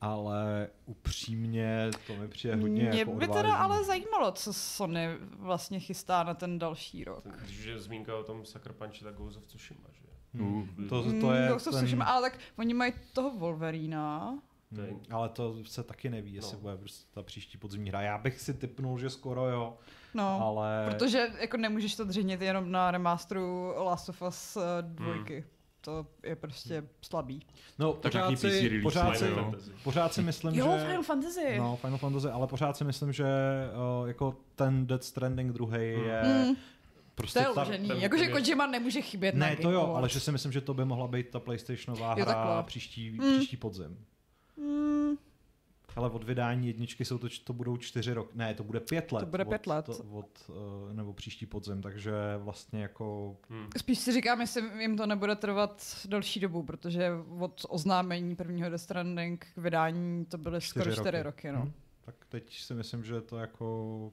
[0.00, 5.08] ale upřímně to mi přijde hodně Mě jako by teda ale zajímalo, co Sony
[5.38, 7.24] vlastně chystá na ten další rok.
[7.44, 10.08] Když je zmínka o tom Sucker Punch, tak Ghost of Tsushima, že?
[10.34, 10.56] Hmm.
[10.78, 14.38] Uh, To, Mm, to je Ghost of ten, Tsushima, ale tak oni mají toho Wolverina.
[14.72, 16.60] Hmm, ale to se taky neví, jestli No.
[16.62, 18.00] bude prostě ta příští podzimní hra.
[18.00, 19.78] Já bych si typnul, že skoro jo,
[20.14, 20.86] No, ale...
[20.90, 25.44] protože jako nemůžeš to dřenit jenom na remasteru Last of Us uh, dvojky.
[25.80, 27.46] To je prostě slabý.
[27.78, 29.54] No, Tak pořád si, pořád, si, jo.
[29.84, 30.86] Pořád si myslím, Jo, že...
[30.86, 31.54] Final Fantasy.
[31.58, 33.24] No, Final Fantasy, ale pořád si myslím, že
[34.00, 36.04] uh, jako ten Death Stranding druhý Hmm.
[36.06, 36.56] je Mm,
[37.14, 37.62] prostě to je ta...
[37.64, 37.90] uložený.
[38.02, 41.08] Jakože Kojima nemůže chybět Ne, to jo, ale že si myslím, že to by mohla
[41.08, 42.62] být ta PlayStationová hra takhle.
[42.62, 43.36] příští, Mm.
[43.36, 44.04] příští podzim.
[45.98, 48.30] Ale od vydání jedničky jsou to, to budou čtyři roky.
[48.34, 49.28] Ne, to bude pět let.
[49.28, 49.86] bude pět od, let.
[49.86, 53.36] To, od, uh, nebo příští podzim, takže vlastně jako...
[53.50, 53.68] Hmm.
[53.76, 58.84] Spíš si říkám, jestli jim to nebude trvat delší dobu, protože od oznámení prvního Death
[58.84, 61.48] Stranding k vydání to byly Čtyři skoro čtyři roky.
[61.48, 61.52] roky.
[61.52, 61.64] no.
[61.64, 61.72] Hm.
[62.04, 64.12] Tak teď si myslím, že to jako...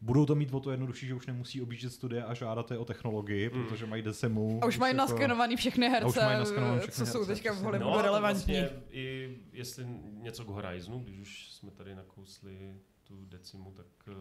[0.00, 2.84] Budou to mít o to jednodušší, že už nemusí objíždět studie a žádat je o
[2.84, 3.64] technologii, Mm.
[3.64, 4.60] protože mají desimu.
[4.62, 7.34] A už mají jako- naskenovaný všechny A už herce, mají naskenovaný všechny co jsou herce,
[7.34, 7.56] teďka v.
[7.62, 8.54] Hollywoodu No, relevantní.
[8.54, 14.14] vlastně i jestli něco k Horizonu, když už jsme tady nakousli tu decimu, tak uh,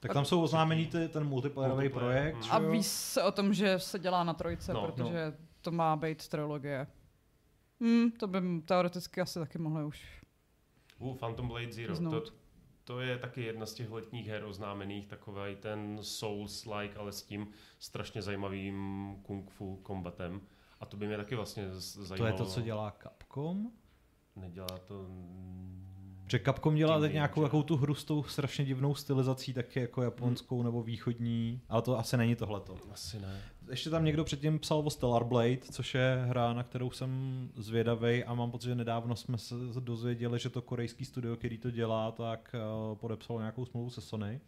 [0.00, 2.48] Tak tam jsou oznámení ty, ten multiplayerový Multiplayer, projekt.
[2.50, 4.86] A ví se o tom, že se dělá na trojce, No.
[4.86, 6.86] protože to má být trilogie.
[7.80, 10.22] Hmm, to by teoreticky asi taky mohli už.
[10.98, 12.10] uh, Phantom Blade Zero, Znout.
[12.28, 12.32] to
[13.00, 18.22] je taky jedna z těch letních her oznámených, takový ten Souls-like, ale s tím strašně
[18.22, 20.40] zajímavým kung fu kombatem.
[20.80, 22.36] A to by mě taky vlastně z- To je zajímalo.
[22.38, 23.72] to, co dělá Capcom?
[24.36, 25.06] Nedělá to...
[26.28, 30.02] Že Capcom dělá teď nějakou takovou tu hru s tou strašně divnou stylizací, taky jako
[30.02, 32.76] japonskou nebo východní, ale to asi není tohleto.
[32.92, 33.40] Asi ne.
[33.70, 37.10] Ještě tam někdo předtím psal o Stellar Blade, což je hra, na kterou jsem
[37.56, 41.70] zvědavý a mám pocit, že nedávno jsme se dozvěděli, že to korejský studio, který to
[41.70, 42.54] dělá, tak
[42.90, 44.40] uh, podepsalo nějakou smlouvu se Sony.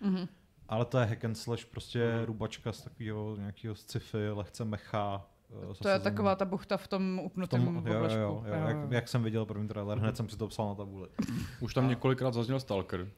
[0.00, 0.28] Mhm.
[0.68, 2.24] Ale to je hack and slash, prostě Mhm.
[2.24, 5.26] rubačka z takového nějakého sci-fi, lehce mecha.
[5.50, 8.54] Uh, To je taková ta buchta v tom v upnutém tom, jo, jo, jo, jo,
[8.54, 11.08] jak, jak, jsem viděl první trailer, hned jsem si to psal na tabuli.
[11.60, 13.08] Už tam několikrát zazněl Stalker,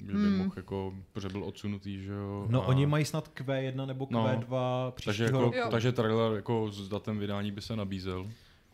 [0.00, 0.36] že by Hmm.
[0.38, 2.46] mohl jako, protože byl odsunutý, že jo.
[2.50, 4.26] No a- oni mají snad Q1 nebo No.
[4.28, 5.70] Q2 takže, příštího jako, roku.
[5.70, 8.26] Takže trailer jako s datem vydání by se nabízel.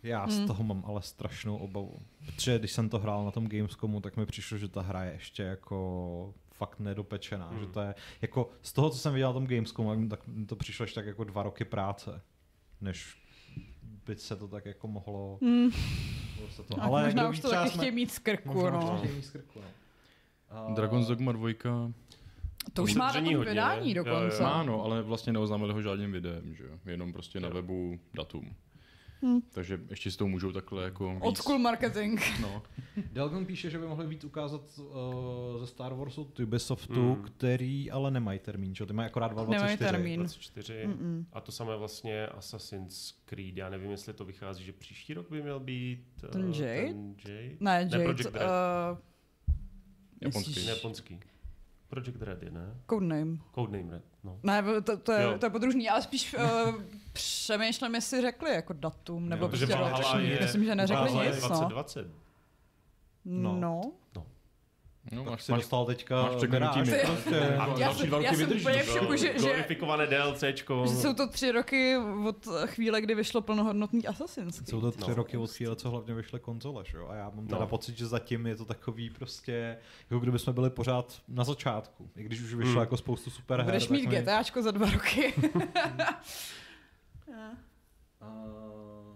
[0.02, 0.30] Já Hmm.
[0.30, 1.98] z toho mám ale strašnou obavu.
[2.26, 5.12] Protože když jsem to hrál na tom Gamescomu, tak mi přišlo, že ta hra je
[5.12, 7.48] ještě jako fakt nedopečená.
[7.50, 7.60] Hmm.
[7.60, 10.56] Že to je, jako z toho, co jsem viděl na tom Gamescomu, tak mi to
[10.56, 12.20] přišlo ještě tak jako dva roky práce,
[12.80, 13.16] než
[14.06, 15.38] by se to tak jako mohlo...
[16.50, 18.70] Se to, Ale ale možná už to třeba taky jsme- chtějí mít z krku, Možná
[18.70, 19.02] no.
[19.16, 19.68] mít z krku, no.
[20.50, 21.48] A- Dragon's Dogma 2,
[22.72, 24.42] To už má na Udržení tom hodně, vydání dokonce.
[24.42, 26.78] no, ale vlastně neoznámili ho žádným videem, že jo.
[26.86, 28.54] Jenom prostě na webu datum.
[29.22, 29.40] Hmm.
[29.52, 32.20] Takže ještě s tou můžou takhle jako Old school marketing.
[32.42, 32.62] No.
[33.12, 34.85] Delgon píše, že by mohli víc ukázat uh,
[35.61, 37.22] ze Star Warsu od Ubisoftu, Mm.
[37.22, 38.87] který ale nemají termín, že?
[38.87, 39.90] Ty mají akorát Nemají 224.
[39.90, 40.20] termín.
[40.20, 40.87] 24.
[40.87, 41.24] Mm-mm.
[41.33, 43.56] A to samé vlastně Assassin's Creed.
[43.56, 46.87] Já nevím, jestli to vychází, že příští rok by měl být eh, Ten Jade?
[46.87, 47.42] Ten Jade?
[47.42, 48.42] Ne, Ne, Jade, Project Red.
[48.42, 48.98] uh,
[50.20, 50.66] Japonský.
[50.66, 51.20] Japonský.
[51.88, 52.74] Project Red je, ne?
[52.90, 53.37] Codename.
[53.54, 54.38] Codename Red, no.
[54.42, 55.38] Ne, to, to, je, Jo.
[55.38, 56.74] to je podružný, ale spíš uh,
[57.12, 59.66] přemýšlím, jestli řekli jako datum, nebo Jo, prostě
[60.18, 61.48] je- Myslím, že neřekli nic, no.
[61.48, 62.06] 2020.
[63.24, 63.52] No.
[63.61, 63.80] No.
[64.16, 64.26] No,
[65.10, 66.96] Tak máš, si máš, dostal teďka máš překlenutí myka.
[67.06, 67.40] prostě.
[67.40, 68.50] A Já další jsem- dva roky já jsem
[69.04, 70.84] úplně že- DLCčko.
[70.88, 71.96] Že jsou to tři roky
[72.28, 74.68] od chvíle, kdy vyšlo plnohodnotný Assassin's Creed.
[74.68, 75.14] Jsou to tři No.
[75.16, 77.08] roky od chvíle, co hlavně vyšly konzole, že jo?
[77.08, 77.66] A já mám teda No.
[77.66, 79.76] pocit, že zatím je to takový prostě,
[80.10, 82.10] jako kdyby jsme byli pořád na začátku.
[82.16, 82.80] I když už vyšlo Hmm.
[82.80, 83.64] jako spoustu super her.
[83.66, 85.34] Budeš tak mít mi- GTAčko za dva roky.
[88.22, 89.09] Uh,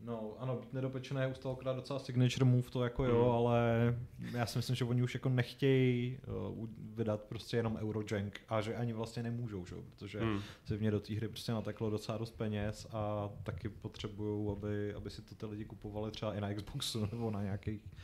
[0.00, 3.30] no, ano, být nedopečené je u Stalkera docela signature move, to jako jo, Hmm.
[3.32, 3.98] ale
[4.32, 6.18] já si myslím, že oni už jako nechtějí
[6.58, 9.76] uh, vydat prostě jenom Eurojank a že ani vlastně nemůžou, že?
[9.76, 10.40] protože Hmm.
[10.64, 14.94] se v ně do té hry prostě nateklo docela dost peněz a taky potřebují, aby,
[14.94, 17.94] aby si to ty lidi kupovali třeba i na Xboxu nebo na nějakých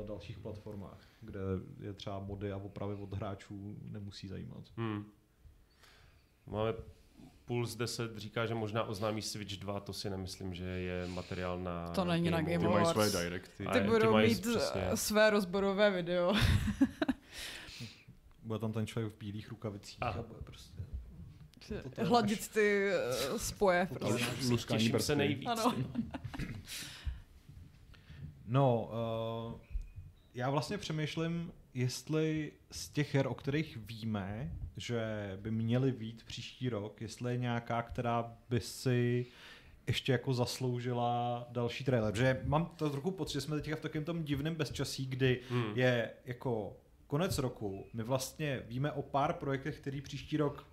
[0.00, 1.40] uh, dalších platformách, kde
[1.80, 4.64] je třeba mody a opravy od hráčů nemusí zajímat.
[4.76, 5.04] Hmm.
[6.46, 6.72] Máme
[7.48, 11.88] Puls 10 říká, že možná oznámí Switch 2, to si nemyslím, že je materiál na
[11.88, 13.10] To není na Game Ty mají Awards.
[13.10, 13.66] své directy.
[13.66, 14.80] A Ty ty budou mají mít přesně.
[14.90, 16.34] eh, své rozborové video.
[18.42, 20.20] Bude tam ten člověk v bílých rukavicích Aha.
[20.20, 20.82] a bude prostě...
[22.02, 23.88] Hladit ty eh, spoje.
[23.98, 24.56] Prostě.
[24.68, 25.48] Těším se nejvíc.
[25.48, 25.74] Ano.
[28.46, 28.90] No,
[29.54, 29.60] uh,
[30.34, 35.02] já vlastně přemýšlím, jestli z těch her, o kterých víme, že
[35.40, 39.26] by měly být příští rok, jestli je nějaká, která by si
[39.86, 42.16] ještě jako zasloužila další trailer.
[42.16, 45.72] Že mám to trochu pocit, že jsme teďka v takovém tom divném bezčasí, kdy Hmm.
[45.74, 50.66] je jako konec roku, my vlastně víme o pár projektech, který příští rok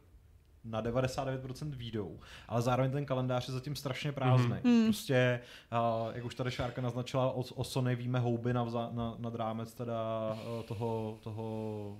[0.65, 4.55] na 99% výjdou, ale zároveň ten kalendář je zatím strašně prázdný.
[4.63, 4.85] Mhm.
[4.85, 5.39] Prostě,
[5.71, 9.35] uh, jak už tady Šárka naznačila, o, o Sony víme houby na, vza, na, nad
[9.35, 11.97] rámec teda uh, toho, toho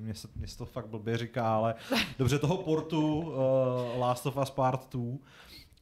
[0.00, 1.74] mně se, mně se to fakt blbě říká, ale
[2.18, 3.34] dobře, toho portu uh,
[3.98, 5.18] Last of Us Part 2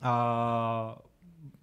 [0.01, 0.99] a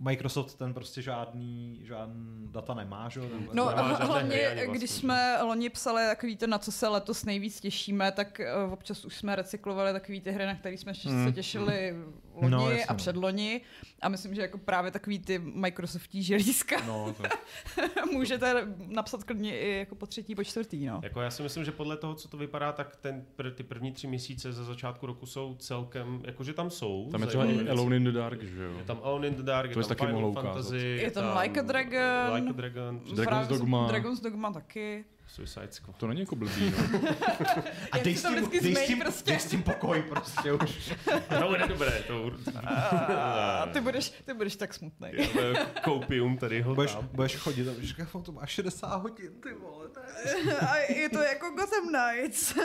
[0.09, 3.19] Microsoft ten prostě žádný, žádný data nemá, že?
[3.19, 3.25] jo?
[3.29, 4.87] Ten- No hlavně, vlastně, když že?
[4.87, 9.15] jsme loni psali takový to, na co se letos nejvíc těšíme, tak eh, občas už
[9.15, 11.33] jsme recyklovali takový ty hry, na které jsme se Hmm.
[11.33, 11.95] těšili
[12.35, 12.95] loni No, a no.
[12.95, 13.61] předloni.
[14.01, 17.23] A myslím, že jako právě takový ty Microsoftí želízka No, to,
[18.11, 20.99] můžete napsat klidně i jako po třetí, po čtvrtý, no.
[21.03, 23.91] Jako já si myslím, že podle toho, co to vypadá, tak ten, pr- ty první
[23.91, 27.09] tři měsíce ze začátku roku jsou celkem, jakože tam jsou.
[27.11, 27.69] tam je třeba i.
[27.69, 28.77] Alone in the Dark, že jo?
[28.77, 30.53] Je tam Alone in the Dark, To je tam taky Final mohl ukázat.
[30.53, 32.33] Fantasy, Je tam Like a Dragon.
[32.35, 33.87] Like a Dragon, Dragon's Dogma.
[33.87, 35.05] Dragon's Dogma taky.
[35.27, 35.97] Suicide Squad.
[35.97, 36.99] To není jako blbý, no.
[37.91, 39.31] A dej se s tím, dej s tím, prostě.
[39.31, 40.93] dej s tím pokoj prostě už.
[41.39, 42.31] To bude dobré, to
[42.67, 45.09] A ty budeš, ty budeš tak smutný.
[45.83, 47.09] Koupium tady ho Budeš, tam.
[47.13, 49.87] budeš chodit a budeš říkat, to má 60 hodin, ty vole.
[49.89, 52.57] to je- A je to jako Gotham Knights.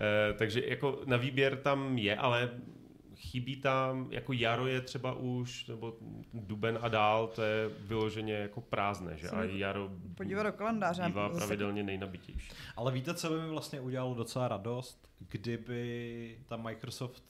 [0.00, 2.50] Eh, takže jako na výběr tam je, ale
[3.18, 5.96] chybí tam, jako jaro je třeba už, nebo
[6.34, 9.28] duben a dál, to je vyloženě jako prázdné, že?
[9.30, 11.02] A jaro podívat do kalendáře.
[11.06, 12.48] bývá Zase- pravidelně nejnabitější.
[12.76, 17.22] Ale víte, co by mi vlastně udělalo docela radost, kdyby ta Microsoft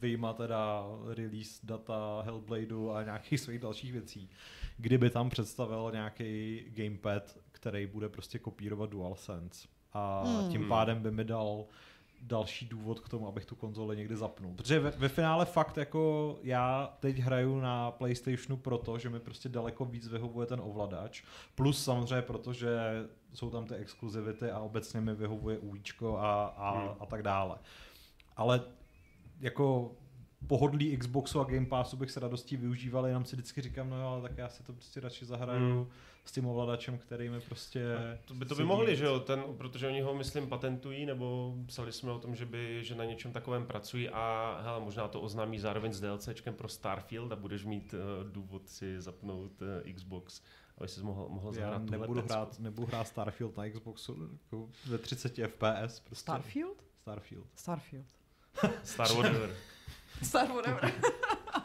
[0.00, 0.82] vyjma teda
[1.14, 4.30] release data Hellbladeu a nějakých svých dalších věcí,
[4.76, 9.68] kdyby tam představil nějaký gamepad, který bude prostě kopírovat DualSense.
[9.92, 10.50] A Hmm.
[10.52, 11.64] tím pádem by mi dal
[12.20, 14.54] další důvod k tomu, abych tu konzoli někdy zapnul.
[14.54, 19.48] Protože ve, ve finále fakt jako já teď hraju na Playstationu proto, že mi prostě
[19.48, 21.22] daleko víc vyhovuje ten ovladač,
[21.54, 22.78] plus samozřejmě proto, že
[23.34, 26.88] jsou tam ty exkluzivity a obecně mi vyhovuje UIčko a, a, Hmm.
[27.00, 27.56] a tak dále.
[28.36, 28.60] Ale
[29.40, 29.92] jako
[30.46, 34.06] pohodlí Xboxu a Game Passu bych se radostí využíval, jenom si vždycky říkám, no jo,
[34.06, 35.86] ale tak já si to prostě radši zahraju Hmm.
[36.28, 37.84] S tím ovladačem, který mi prostě...
[38.24, 41.92] To by to by mohli, že jo, ten, protože oni ho, myslím, patentují, nebo psali
[41.92, 45.58] jsme o tom, že, by, že na něčem takovém pracují a hele, možná to oznámí
[45.58, 50.42] zároveň s DLCčkem pro Starfield a budeš mít uh, důvod si zapnout uh, Xbox,
[50.78, 54.68] aby si mohl, mohl Já zahrát tuhle nebudu hrát, nebudu hrát Starfield na Xboxu jako
[54.86, 56.00] ve 30 FPS.
[56.00, 56.14] Prostě.
[56.14, 56.84] Starfield?
[57.02, 57.46] Starfield.
[57.54, 58.06] Starfield.
[58.82, 59.50] Star whatever.
[60.22, 60.92] Star whatever.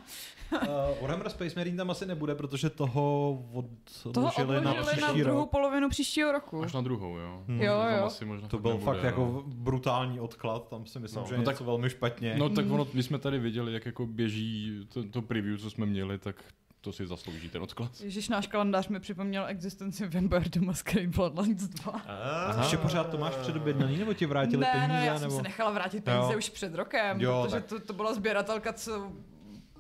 [0.62, 4.26] Uh, Warhammer Space Marine tam asi nebude, protože toho odložili, Toho
[4.62, 5.50] na odložili na příští druhou rok.
[5.50, 6.64] polovinu příštího roku.
[6.64, 7.44] Až na druhou, jo.
[7.48, 7.62] Hmm.
[7.62, 8.06] Jo, jo.
[8.06, 9.08] Asi možná To byl nebude, fakt no.
[9.10, 11.28] jako brutální odklad, tam si myslím, No.
[11.28, 12.36] že No je tak- něco velmi špatně.
[12.40, 15.86] No tak ono, my jsme tady viděli, jak jako běží to, to preview, co jsme
[15.86, 16.36] měli, tak
[16.82, 17.92] to si zaslouží ten odklad.
[18.02, 21.92] Ježíš, náš kalendář mi připomněl existenci Vampire the Masquerade Bloodlines 2.
[22.08, 22.62] Aha.
[22.62, 24.88] Ještě pořád to máš předobjednaný, nebo ti vrátili ne, peníze?
[24.88, 25.36] ne, já jsem nebo...
[25.36, 26.38] se nechala vrátit peníze Jo.
[26.38, 29.12] už před rokem, Jo, protože tak- to, to byla sběratelka, co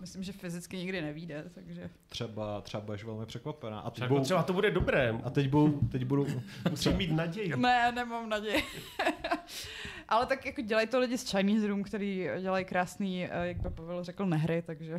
[0.03, 1.89] myslím, že fyzicky nikdy nevíde, takže...
[2.09, 3.79] Třeba, třeba budeš velmi překvapená.
[3.79, 5.15] A teď, Třeba, budou, třeba to bude dobré.
[5.23, 6.25] a teď budou, teď budou,
[6.69, 7.53] Musím mít naději.
[7.55, 8.63] Ne, nemám naději.
[10.09, 13.69] Ale tak jako dělají to lidi z Chinese Room, který dělají krásný, eh, jak by
[13.69, 14.97] Pavel řekl, nehry, takže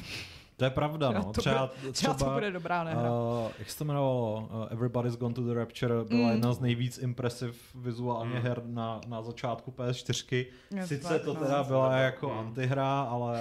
[0.56, 1.32] to je pravda, Třeba no.
[1.32, 3.10] to Třeba, bude- třeba to bude dobrá nehra.
[3.12, 4.48] Uh, jak se to jmenovalo?
[4.52, 6.30] Uh, Everybody's Gone to the Rapture byla Mm.
[6.30, 8.42] jedna z nejvíc impresive vizuálně Mm.
[8.42, 10.46] her na, na začátku PS4.
[10.74, 11.40] Je Sice tak, to no.
[11.40, 12.38] teda byla jako Mm.
[12.38, 13.40] antihra, ale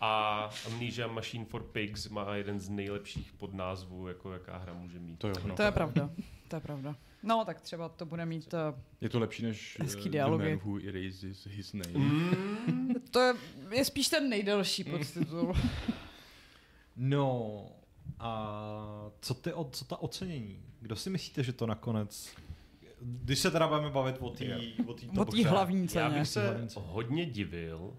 [0.00, 5.18] A Amnesia Machine for Pigs má jeden z nejlepších podnázvů, jako jaká hra může mít.
[5.18, 5.54] To jo, no.
[5.56, 6.10] To je pravda,
[6.48, 6.96] to je pravda.
[7.22, 8.54] No, tak třeba to bude mít...
[8.54, 10.50] Uh, Je to lepší než Hezký eh, The dialogy.
[10.50, 11.98] Man Who Erases His Name.
[11.98, 12.94] Mm.
[13.10, 13.34] to je,
[13.70, 15.54] je spíš ten nejdelší podtitul.
[16.98, 17.62] No,
[18.18, 20.62] a co, ty, o- co ta ocenění?
[20.80, 22.34] Kdo si myslíte, že to nakonec...
[23.00, 26.18] Když se teda budeme bavit o té o tý O hlavní Já ceně.
[26.18, 27.96] bych se hodně divil,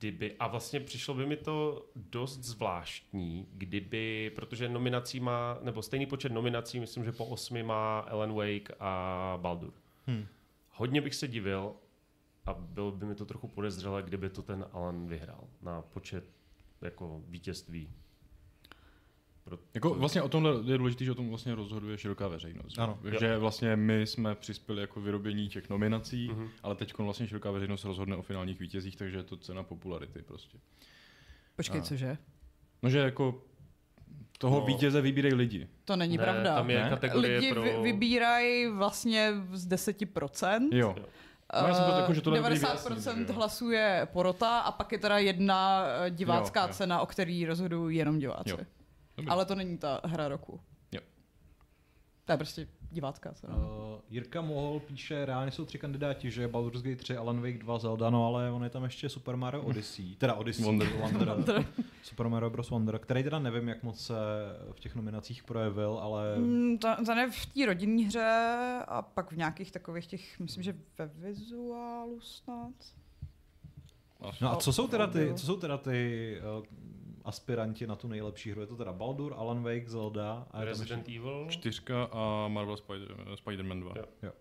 [0.00, 6.06] kdyby, a vlastně přišlo by mi to dost zvláštní, kdyby, protože nominací má, nebo stejný
[6.06, 9.72] počet nominací, myslím, že po osmi má Alan Wake a Baldur.
[10.06, 10.26] Hm.
[10.70, 11.74] Hodně bych se divil
[12.46, 16.24] a bylo by mi to trochu podezřelé, kdyby to ten Alan vyhrál na počet
[16.80, 17.90] jako vítězství.
[19.50, 19.62] Proto...
[19.74, 22.78] Jako vlastně o tomhle je důležité, že o tom vlastně rozhoduje široká veřejnost.
[22.78, 22.98] Ano.
[23.20, 26.48] Že vlastně my jsme přispěli jako vyrobění těch nominací, Mhm.
[26.62, 30.58] ale teď vlastně široká veřejnost rozhodne o finálních vítězích, takže je to cena popularity prostě.
[31.56, 31.84] Počkej, A.
[31.84, 32.18] cože?
[32.82, 33.42] No že jako
[34.38, 34.66] toho No.
[34.66, 35.68] vítěze vybírají lidi.
[35.84, 36.54] To není ne, pravda.
[36.54, 36.88] Tam je Ne?
[36.90, 37.62] kategorie Lidi pro...
[37.62, 40.68] vy, vybírají vlastně z 10%.
[40.72, 40.94] Jo.
[40.98, 41.04] Jo.
[41.62, 43.38] No, já jsem to jako, že to nebyli 90% vyjasnit, že jo.
[43.38, 46.74] hlasuje porota a pak je teda jedna eh, divácká Jo, jo.
[46.74, 48.50] cena, o který rozhodují jenom diváci.
[48.50, 48.56] Jo.
[49.20, 49.30] Dobrý.
[49.30, 50.60] Ale to není ta hra roku.
[50.92, 51.00] Jo.
[52.24, 53.56] To je prostě divácká cena.
[53.56, 53.62] Uh,
[54.10, 57.78] Jirka Mohol píše, reálně jsou tři kandidáti, že je Baldur's Gate 3, Alan Wake 2,
[57.78, 60.88] Zelda, no ale on je tam ještě Super Mario Odyssey, teda Odyssey, Wonder.
[60.88, 61.64] Wonder,
[62.02, 62.70] Super Mario Bros.
[62.70, 64.14] Wonder, který teda nevím, jak moc se
[64.72, 69.32] v těch nominacích projevil, ale Mm, to, to ne v té rodinné hře a pak
[69.32, 72.72] v nějakých takových těch, myslím, že ve vizuálu snad.
[74.40, 76.64] No a co jsou teda ty, co jsou teda ty uh,
[77.24, 78.60] aspiranti na tu nejlepší hru?
[78.60, 81.20] Je to teda Baldur, Alan Wake, Zelda a je tam Resident ještě...
[81.20, 81.46] Evil.
[81.50, 83.92] Čtyřka a Marvel Spider, Spider-Man 2.
[83.96, 84.04] Jo.
[84.22, 84.32] Jo.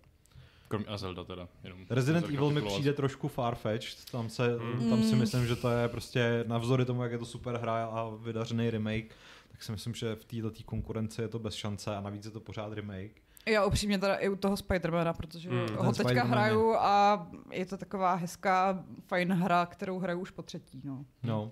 [0.67, 1.47] Kromě a Zelda teda.
[1.63, 4.89] Jenom Resident Evil mi přijde trošku farfetched, tam, se, Mm.
[4.89, 8.09] tam si myslím, že to je prostě navzdory tomu, jak je to super hra a
[8.09, 9.15] vydařený remake,
[9.51, 12.39] tak si myslím, že v této konkurenci je to bez šance a navíc je to
[12.39, 13.11] pořád remake.
[13.47, 15.65] Já upřímně teda i u toho Spidermana, protože Mm.
[15.67, 20.31] Ten ho teďka Spider-Man hraju a je to taková hezká, fajn hra, kterou hraju už
[20.31, 20.81] po třetí.
[20.83, 21.05] No.
[21.23, 21.51] No.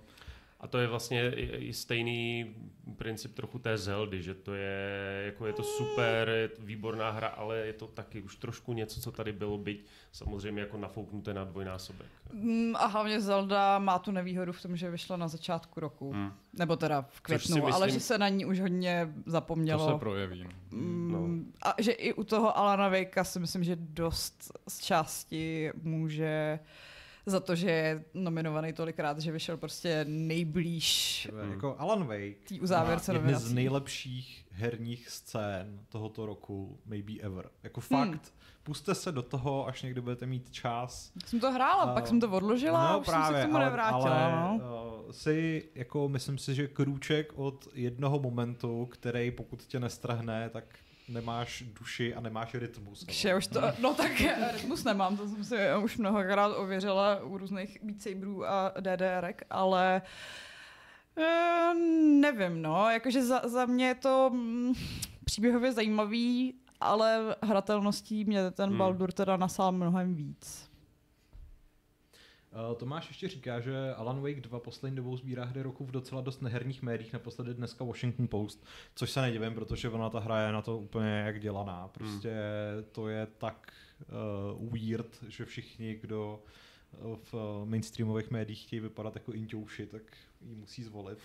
[0.60, 2.54] A to je vlastně i, stejný
[2.96, 7.28] princip trochu té Zeldy, že to je, jako je to super, je to výborná hra,
[7.28, 11.44] ale je to taky už trošku něco, co tady bylo, byť samozřejmě jako nafouknuté na
[11.44, 12.06] dvojnásobek.
[12.32, 16.12] Mm, A hlavně Zelda má tu nevýhodu v tom, že vyšla na začátku roku.
[16.12, 16.32] Hmm.
[16.52, 19.86] Nebo teda v květnu, myslím- ale že se na ní už hodně zapomnělo.
[19.86, 20.44] To se projeví.
[20.72, 21.18] No.
[21.18, 26.58] Mm, A že i u toho Alana Wakea si myslím, že dost z části může
[27.30, 31.50] za to, že je nominovaný tolikrát, že vyšel prostě nejblíž Hmm.
[31.52, 37.50] Jako Alan Wake tý uzávěrce má jedny z nejlepších herních scén tohoto roku, maybe ever.
[37.62, 38.20] Jako fakt, Hmm.
[38.62, 41.12] puste se do toho, až někdy budete mít čas.
[41.26, 43.64] Jsem to hrála, A- pak jsem to odložila a už jsem se k tomu ale,
[43.64, 44.26] nevrátila.
[44.26, 45.02] ale no.
[45.06, 50.64] uh, si, jako myslím si, že krůček od jednoho momentu, který pokud tě nestrhne, tak
[51.08, 53.04] nemáš duši a nemáš rytmus.
[53.08, 54.12] Že už to, no tak
[54.52, 60.02] rytmus nemám, to jsem si už mnohokrát ověřila u různých Beat Saberů a DDRek, ale
[61.18, 61.74] eh,
[62.20, 64.72] nevím, no, jakože za, za mě je to mm,
[65.24, 68.78] příběhově zajímavý, ale hratelností mě ten Hmm.
[68.78, 70.67] Baldur teda nasál mnohem víc.
[72.52, 76.20] Uh, Tomáš ještě říká, že Alan Wake 2 poslední dobou sbírá hry roku v docela
[76.20, 80.52] dost neherních médiích, naposledy dneska Washington Post, což se nedivím, protože ona ta hra je
[80.52, 81.88] na to úplně jak dělaná.
[81.88, 82.32] Prostě
[82.92, 83.72] to je tak
[84.60, 86.42] uh, weird, že všichni, kdo
[87.04, 90.02] uh, v mainstreamových médiích chtějí vypadat jako inťouši, tak
[90.40, 91.18] ji musí zvolit.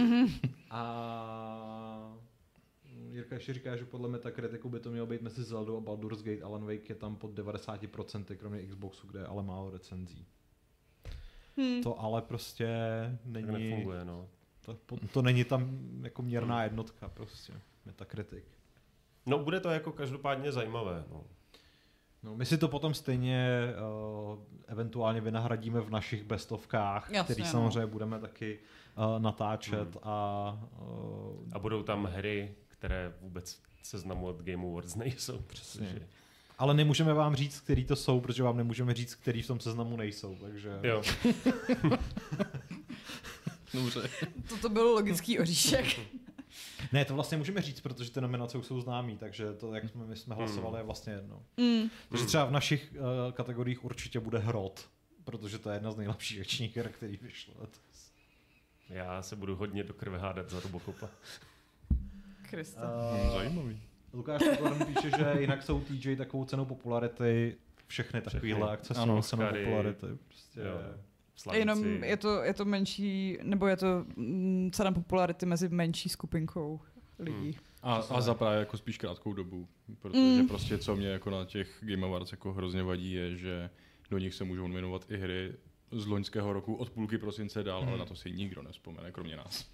[0.70, 2.16] a
[3.10, 6.42] Jirka ještě říká, že podle Metacriticu by to mělo být mezi Zelda a Baldur's Gate.
[6.42, 10.26] Alan Wake je tam pod 90%, kromě Xboxu, kde je ale málo recenzí.
[11.56, 11.82] Hmm.
[11.82, 12.66] To ale prostě
[13.32, 14.28] Tak není, nefunguje, no.
[14.60, 14.76] to,
[15.12, 17.52] to není tam jako měrná jednotka prostě,
[17.86, 18.44] Metacritic.
[19.26, 21.24] No, bude to jako každopádně zajímavé, no.
[22.22, 23.48] No, my si to potom stejně
[24.32, 27.50] uh, eventuálně vynahradíme v našich bestovkách, Jasně, který no.
[27.52, 28.58] samozřejmě budeme taky
[28.98, 29.98] uh, natáčet Hmm.
[30.02, 35.38] a uh, A budou tam hry, které vůbec seznamu od Game Awards nejsou.
[35.38, 35.86] Přesně.
[35.86, 36.06] protože-
[36.58, 39.96] ale nemůžeme vám říct, který to jsou, protože vám nemůžeme říct, který v tom seznamu
[39.96, 41.02] nejsou, takže Jo.
[43.74, 44.10] Dobře.
[44.48, 46.00] Toto byl logický oříšek.
[46.92, 50.06] ne, to vlastně můžeme říct, protože ty nominace už jsou známý, takže to, jak jsme,
[50.06, 51.42] my jsme hlasovali, je vlastně jedno.
[51.56, 51.88] Mm.
[52.08, 52.26] Takže Hmm.
[52.26, 54.88] třeba v našich uh, kategoriích určitě bude Hrot,
[55.24, 58.10] protože to je jedna z nejlepších akčních her, který vyšlo letos.
[58.88, 61.08] Já se budu hodně do krve hádat za Robocopa.
[62.50, 62.80] Kriste.
[62.80, 63.82] Hmm, zajímavý.
[64.16, 67.56] Lukáš Pokorn píše, že jinak jsou TJ takovou cenou popularity,
[67.86, 68.72] všechny takovéhle Všechny.
[68.72, 69.64] akce Ano, jsou cenou Oscary.
[69.64, 70.06] popularity.
[70.28, 70.80] Prostě, Jo.
[71.36, 71.60] Slavíci.
[71.60, 76.80] Jenom je to, je to menší, nebo je to mm, cena popularity mezi menší skupinkou
[77.18, 77.58] lidí.
[77.82, 78.22] A, se a ne.
[78.22, 79.68] za právě jako spíš krátkou dobu,
[80.00, 80.48] protože Mm.
[80.48, 83.70] prostě co mě jako na těch Game Awards jako hrozně vadí je, že
[84.10, 85.52] do nich se můžou nominovat i hry
[85.92, 89.66] z loňského roku od půlky prosince dál, ale na to si nikdo nespomene, kromě nás.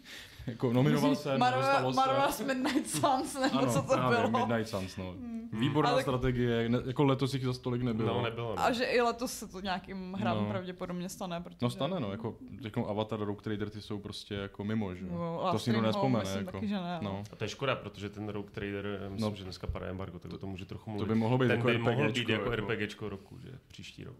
[0.46, 2.44] jako nominoval se, Marvel, nedostalo se.
[2.44, 4.46] Midnight Suns, nebo ano, co to právě, bylo.
[4.46, 5.14] Midnight Suns, no.
[5.52, 8.14] Výborná Ale- strategie, ne, jako letos jich za stolik nebylo.
[8.14, 8.54] No, nebylo.
[8.56, 8.62] No.
[8.62, 10.44] A že i letos se to nějakým hrám No.
[10.50, 11.56] pravděpodobně stane, protože...
[11.62, 15.10] No stane, no, jako řeknou Avatar, Rogue Trader, ty jsou prostě jako mimo, že jo.
[15.44, 16.52] No, to si nikdo nespomene, jako.
[16.52, 17.10] taky, že ne, no.
[17.12, 17.22] no.
[17.32, 19.36] A to je škoda, protože ten Rogue Trader, myslím, No.
[19.36, 21.08] že dneska padá embargo, tak o tom může trochu To mluvit.
[21.08, 22.66] by mohlo být ten jako by mohl RPGčko, být jako, jako.
[22.72, 23.48] RPGčko roku, že?
[23.68, 24.16] Příští rok.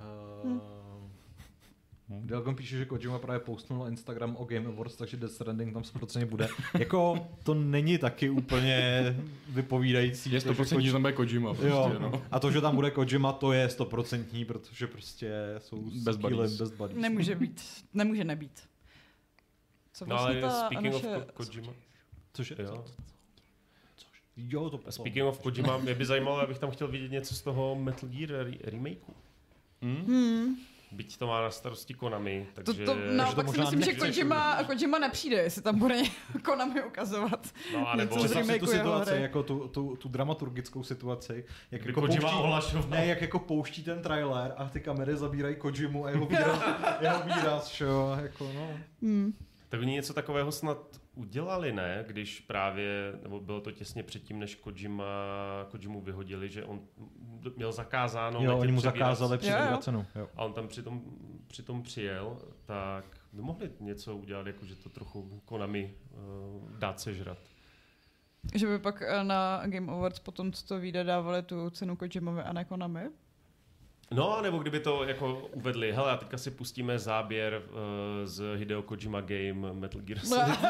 [0.00, 0.60] Uh,
[2.08, 5.82] Delgon píše, že Kojima právě postnul na Instagram o Game Awards, takže Death Stranding tam
[5.82, 6.48] 100% bude.
[6.78, 9.16] jako to není taky úplně
[9.48, 10.32] vypovídající.
[10.32, 12.22] Je to, že 100% že tam bude Kojima prostě, Jo, no.
[12.30, 16.58] a to, že tam bude Kojima, to je stoprocentní, protože prostě jsou Bez buddies.
[16.58, 17.00] bez buddies.
[17.00, 17.62] Nemůže být,
[17.94, 18.62] nemůže nebýt.
[19.92, 21.72] Co No vlastně ale ta speaking of Ko- Kojima,
[22.32, 22.84] Což je, jo.
[24.36, 24.92] Jo, to potom.
[24.92, 28.30] Speaking of Kojima, mě by zajímalo, abych tam chtěl vidět něco z toho Metal Gear
[28.30, 29.12] re- remakeu.
[29.82, 30.04] Hm?
[30.06, 30.56] Hmm.
[30.92, 32.84] Byť to má na starosti Konami, To, takže...
[32.84, 36.02] to, naopak si možná myslím, že Kojima, Kojima nepřijde, jestli tam bude
[36.42, 37.46] Konami ukazovat.
[37.72, 39.22] no, a nebo něco z Představ si tu situaci, hry.
[39.22, 44.02] jako tu, tu, tu dramaturgickou situaci, jak jako Kojima pouští, ne, jak jako pouští ten
[44.02, 46.62] trailer a ty kamery zabírají Kojimu a jeho výraz,
[47.00, 48.68] jeho výraz, šo, jako no.
[49.02, 49.34] Hmm.
[49.68, 50.78] Tak oni něco takového snad
[51.14, 52.04] udělali, ne?
[52.06, 55.04] Když právě, nebo bylo to těsně předtím, než Kojima,
[55.70, 56.80] Kojimu vyhodili, že on
[57.56, 59.76] měl zakázáno jo, oni mu zakázali jo.
[59.80, 60.06] cenu.
[60.14, 60.28] Jo.
[60.36, 61.02] A on tam přitom,
[61.46, 67.38] přitom přijel, tak by mohli něco udělat, jako že to trochu Konami uh, dát sežrat.
[68.54, 72.42] Že by pak eh, na Game Awards potom, co to vyjde, dávali tu cenu Kojimovi
[72.42, 73.10] a ne Konami.
[74.14, 77.70] No, nebo kdyby to jako uvedli, hele, a teďka si pustíme záběr uh,
[78.24, 80.58] z Hideo Kojima Game Metal Gear Solid.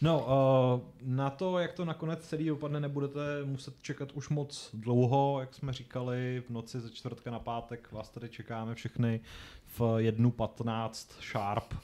[0.00, 5.36] No, uh, na to, jak to nakonec celý dopadne, nebudete muset čekat už moc dlouho,
[5.40, 9.20] jak jsme říkali, v noci ze čtvrtka na pátek vás tady čekáme všechny
[9.66, 10.90] v 1.15
[11.30, 11.74] sharp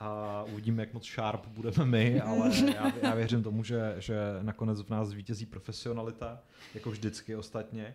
[0.00, 4.82] a uvidíme, jak moc sharp budeme my, ale já, já věřím tomu, že, že nakonec
[4.82, 6.38] v nás vítězí profesionalita,
[6.74, 7.94] jako vždycky ostatně.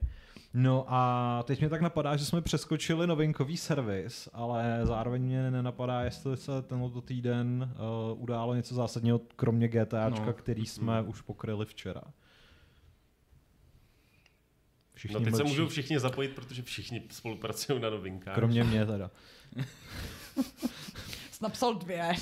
[0.54, 6.02] No a teď mě tak napadá, že jsme přeskočili novinkový servis, ale zároveň mě nenapadá,
[6.02, 7.74] jestli se tenhle týden
[8.12, 10.34] uh, událo něco zásadního, kromě GTAčka, No.
[10.34, 12.02] který jsme už pokryli včera.
[14.93, 18.36] Všichni No teď se mlčí, můžou všichni zapojit, protože všichni spolupracují na novinkách.
[18.36, 19.12] Kromě mě teda.
[21.32, 22.14] Jsi napsal dvě.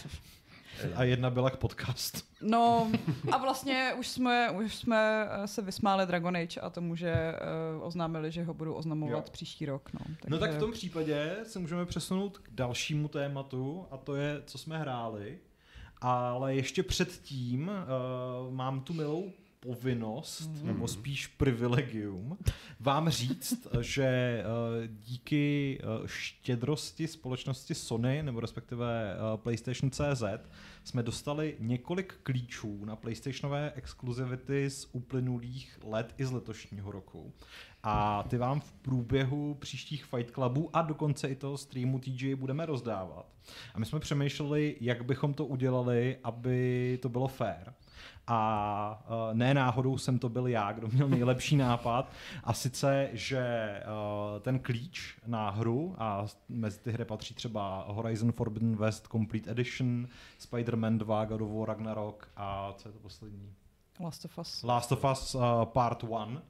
[0.96, 2.26] A jedna byla k podcast.
[2.42, 2.92] No
[3.32, 7.34] a vlastně už jsme, už jsme eh, se vysmáli Dragon Age a tomu, že
[7.78, 9.32] uh, oznámili, že ho budou oznamovat Jo.
[9.32, 9.90] příští rok.
[9.94, 10.16] No, takže...
[10.28, 14.58] No tak v tom případě se můžeme přesunout k dalšímu tématu a to je, co
[14.58, 15.38] jsme hráli.
[16.02, 17.68] Ale ještě předtím
[18.48, 19.32] uh, mám tu milou
[19.66, 20.68] povinnost, mm.
[20.68, 22.38] nebo spíš privilegium,
[22.80, 30.24] vám říct, že uh, díky uh, štědrosti společnosti Sony, nebo respektive uh, PlayStation CZ,
[30.84, 37.34] jsme dostali několik klíčů na PlayStationové exkluzivity z uplynulých let i z letošního roku.
[37.84, 42.66] A ty vám v průběhu příštích Fight Clubů a dokonce i toho streamu TJ budeme
[42.66, 43.26] rozdávat.
[43.74, 47.74] A my jsme přemýšleli, jak bychom to udělali, aby to bylo fair.
[48.28, 52.12] A uh, ne náhodou jsem to byl já, kdo měl nejlepší nápad.
[52.44, 58.32] A sice, že uh, ten klíč na hru, a mezi ty hry patří třeba Horizon
[58.32, 60.08] Forbidden West Complete Edition,
[60.40, 63.54] Spider-Man 2, God of War Ragnarok a co je to poslední?
[64.00, 64.64] Last of Us.
[64.64, 66.42] Last of Us uh, Part 1,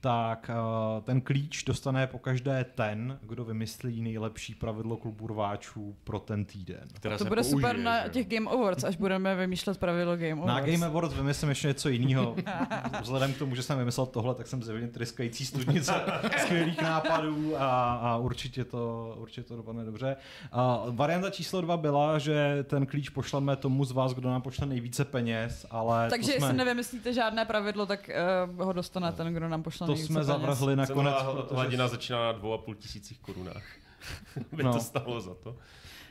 [0.00, 6.18] tak uh, ten klíč dostane po každé ten, kdo vymyslí nejlepší pravidlo klubu rváčů pro
[6.18, 6.88] ten týden.
[6.94, 10.46] Která To bude použije, super na těch Game Awards, až budeme vymýšlet pravidlo Game Awards.
[10.46, 12.36] Na Game Awards vymyslím ještě něco jiného.
[13.02, 15.92] Vzhledem k tomu, že jsem vymyslel tohle, tak jsem zjevně tryskající studnice
[16.38, 20.16] skvělých nápadů a, a určitě, to, určitě to dopadne dobře.
[20.52, 24.66] A varianta číslo dva byla, že ten klíč pošleme tomu z vás, kdo nám pošle
[24.66, 28.10] nejvíce peněz, ale Takže to jestli jsme, nevymyslíte žádné pravidlo, tak
[28.56, 31.14] uh, ho dostane ten, kdo nám pošle to jsme zavrhli nakonec.
[31.16, 33.64] Cenová protože- hladina začíná na dvou a půl tisících korunách.
[34.52, 34.72] By No.
[34.72, 35.56] to stalo za to?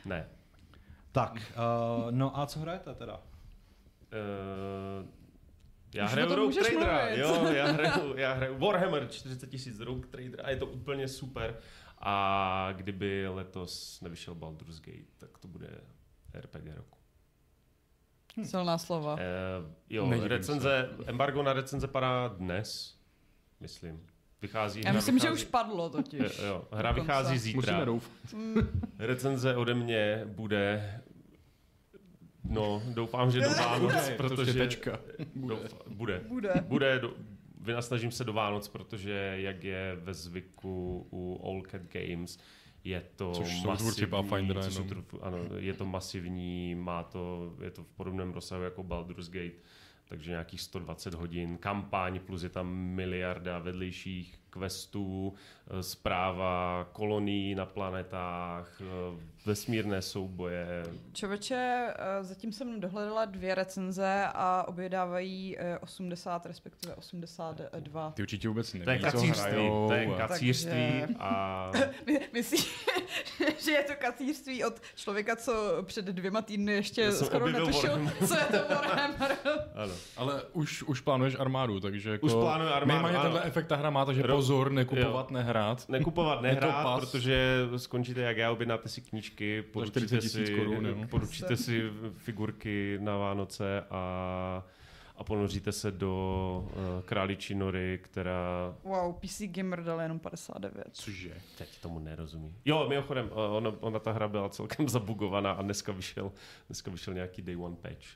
[0.04, 0.28] Ne.
[1.12, 3.16] Tak, uh, no a co hrajete teda?
[3.16, 3.20] Uh,
[5.94, 7.18] já Už hraju Rogue Tradera, mluvit.
[7.18, 11.56] jo, já hraju, já hraju Warhammer 40 tisíc Rogue Trader a je to úplně super.
[12.02, 15.68] A kdyby letos nevyšel Baldur's Gate, tak to bude
[16.40, 16.98] RPG roku.
[18.44, 19.14] Silná slova.
[19.14, 19.20] Uh,
[19.90, 22.99] jo, Nedivím recenze, embargo na recenze padá dnes,
[23.60, 24.00] myslím.
[24.42, 26.20] Vychází, Já hra myslím, že vychází, už padlo totiž.
[26.20, 27.00] Jo, jo, hra Dokonce.
[27.00, 27.84] vychází Musíme zítra.
[27.84, 28.12] doufat.
[28.98, 31.00] Recenze ode mě bude
[32.44, 34.52] No, doufám, že do Vánoc, Bude, prostě protože...
[34.58, 35.00] tečka.
[35.34, 35.54] Bude.
[35.54, 36.20] Doufám, bude.
[36.28, 36.52] Bude.
[36.62, 37.14] Bude, do,
[37.60, 42.38] vynasnažím se do Vánoc, protože jak je ve zvyku u All Cat Games,
[42.84, 44.84] je to Což masivní, Pathfindera což jsou
[45.22, 49.56] ano, je to masivní, má to, je to v podobném rozsahu jako Baldur's Gate,
[50.10, 55.34] takže nějakých 120 hodin, kampaň, plus je tam miliarda vedlejších questů,
[55.70, 58.84] eh, zpráva kolonií na planetách, eh,
[59.46, 60.82] vesmírné souboje.
[61.12, 68.10] Čověče, eh, zatím jsem dohledala dvě recenze a obě dávají eh, 80, respektive 82.
[68.10, 69.88] Ty určitě vůbec To je kacířství, hrajou.
[69.88, 70.70] to je a- kacířství
[71.00, 71.70] Takže- a
[72.06, 72.86] My- Myslíš,
[73.64, 78.14] že je to kacířství od člověka, co před dvěma týdny ještě skoro netušil, Warhammer.
[78.28, 79.36] co je to Warhammer.
[79.74, 79.92] ano.
[80.16, 82.26] Ale už, už plánuješ armádu, takže jako...
[82.26, 83.22] Už plánuju armádu, Minimálně ano.
[83.24, 85.88] tenhle efekt ta hra má, takže Pozor, nekupovat, nehrát.
[85.88, 90.96] Nekupovat, nehrát, protože skončíte jak já, objednáte si knížky, poručíte 40 000 si, korun, jo.
[91.10, 94.64] poručíte si figurky na Vánoce a,
[95.16, 98.74] a ponoříte se do uh, králičí nory, která...
[98.84, 100.84] Wow, PC Gamer dal jenom 59.
[100.92, 101.34] Cože?
[101.58, 102.54] Teď tomu nerozumí.
[102.64, 106.32] Jo, mimochodem, eh, ona, ona ta hra byla celkem zabugovaná a dneska vyšel,
[106.68, 108.06] dneska vyšel nějaký day one patch.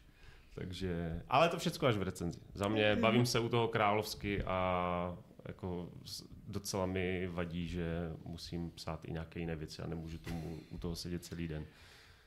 [0.55, 2.39] Takže, ale to všechno až v recenzi.
[2.55, 5.17] Za mě bavím se u toho královsky a
[5.49, 5.89] jako
[6.49, 10.97] docela mi vadí, že musím psát i nějaké jiné věci a nemůžu tomu u toho
[10.97, 11.65] sedět celý den.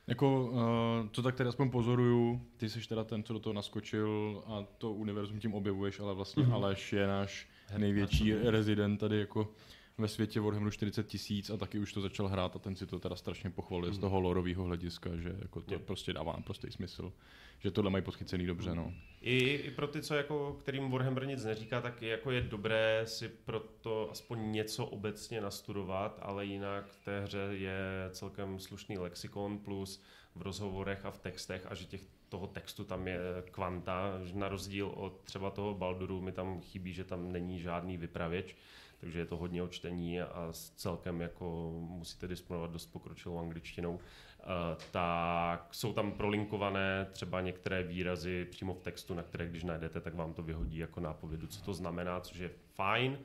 [0.06, 4.42] Jako, uh, to tak tady aspoň pozoruju, ty jsi teda ten, co do toho naskočil
[4.46, 6.52] a to univerzum tím objevuješ, ale vlastně Mhm.
[6.52, 6.56] mm-hmm.
[6.56, 7.48] Aleš je náš
[7.78, 9.52] největší rezident tady jako
[9.98, 12.98] ve světě Warhammeru 40 tisíc a taky už to začal hrát a ten si to
[12.98, 15.80] teda strašně pochvaluje z toho lorového hlediska, že jako to Jo.
[15.80, 17.12] prostě dává prostý smysl,
[17.58, 18.92] že tohle mají podchycený dobře, no.
[19.20, 23.28] I, I pro ty, co jako, kterým Warhammer nic neříká, tak jako je dobré si
[23.28, 27.78] proto aspoň něco obecně nastudovat, ale jinak v té hře je
[28.10, 30.02] celkem slušný lexikon plus
[30.34, 33.18] v rozhovorech a v textech a že těch toho textu tam je
[33.50, 37.96] kvanta, že na rozdíl od třeba toho Balduru mi tam chybí, že tam není žádný
[37.96, 38.56] vypravěč,
[39.00, 44.00] takže je to hodně o čtení a celkem jako musíte disponovat dost pokročilou angličtinou.
[44.40, 50.00] Eh, tak jsou tam prolinkované třeba některé výrazy přímo v textu, na které když najdete,
[50.00, 53.18] tak vám to vyhodí jako nápovědu, co to znamená, což je fajn.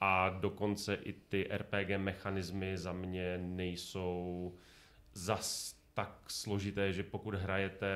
[0.00, 4.54] A dokonce i ty RPG mechanismy za mě nejsou
[5.12, 7.86] zas tak složité, že pokud hrajete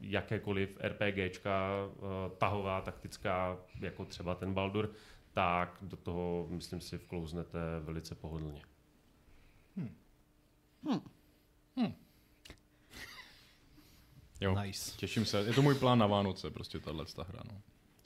[0.00, 2.00] jakékoliv RPGčka, eh,
[2.38, 4.90] tahová, taktická, jako třeba ten Baldur,
[5.34, 8.62] tak do toho, myslím si, vklouznete velice pohodlně.
[14.40, 14.96] Jo, Nice.
[14.96, 17.60] těším se, je to můj plán na Vánoce, prostě tahle ta hra, no.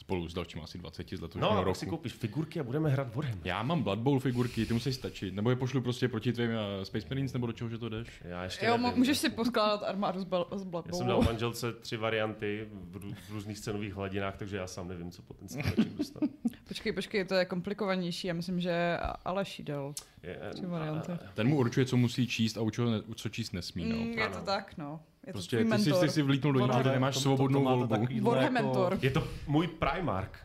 [0.09, 1.71] Spolu s dalšíma asi 20 z letošního No, roku.
[1.71, 3.47] tak si koupíš figurky a budeme hrát Warhammer.
[3.47, 5.35] Já mám Blood Bowl figurky, ty musí stačit.
[5.35, 8.09] Nebo je pošlu prostě proti tvým uh, Space Marines, nebo do čeho, že to jdeš?
[8.25, 8.99] Já ještě Jo, nevím.
[8.99, 12.97] můžeš si poskládat armádu z, Bal- z Blood Já jsem dal manželce tři varianty v,
[12.97, 16.29] rů- v různých cenových hladinách, takže já sám nevím, co potenciálně dostanu.
[16.69, 18.29] Počkej, počkej, to je komplikovanější.
[18.29, 19.95] Já myslím, že Aleš dal.
[20.23, 21.13] Je, Tři varianty.
[21.35, 23.85] Ten mu určuje, co musí číst a u čeho ne, co číst nesmí.
[23.85, 23.97] No.
[23.97, 25.01] Mm, je to tak, no.
[25.29, 26.05] Je Prostě to ty jsi, mentor.
[26.07, 26.93] ty jsi vlítnul do Warhammer.
[26.93, 28.31] nemáš To- to- svobodnou to máte volbu.
[28.31, 28.93] Warhammentor.
[28.93, 30.39] Jako, je to můj Primark.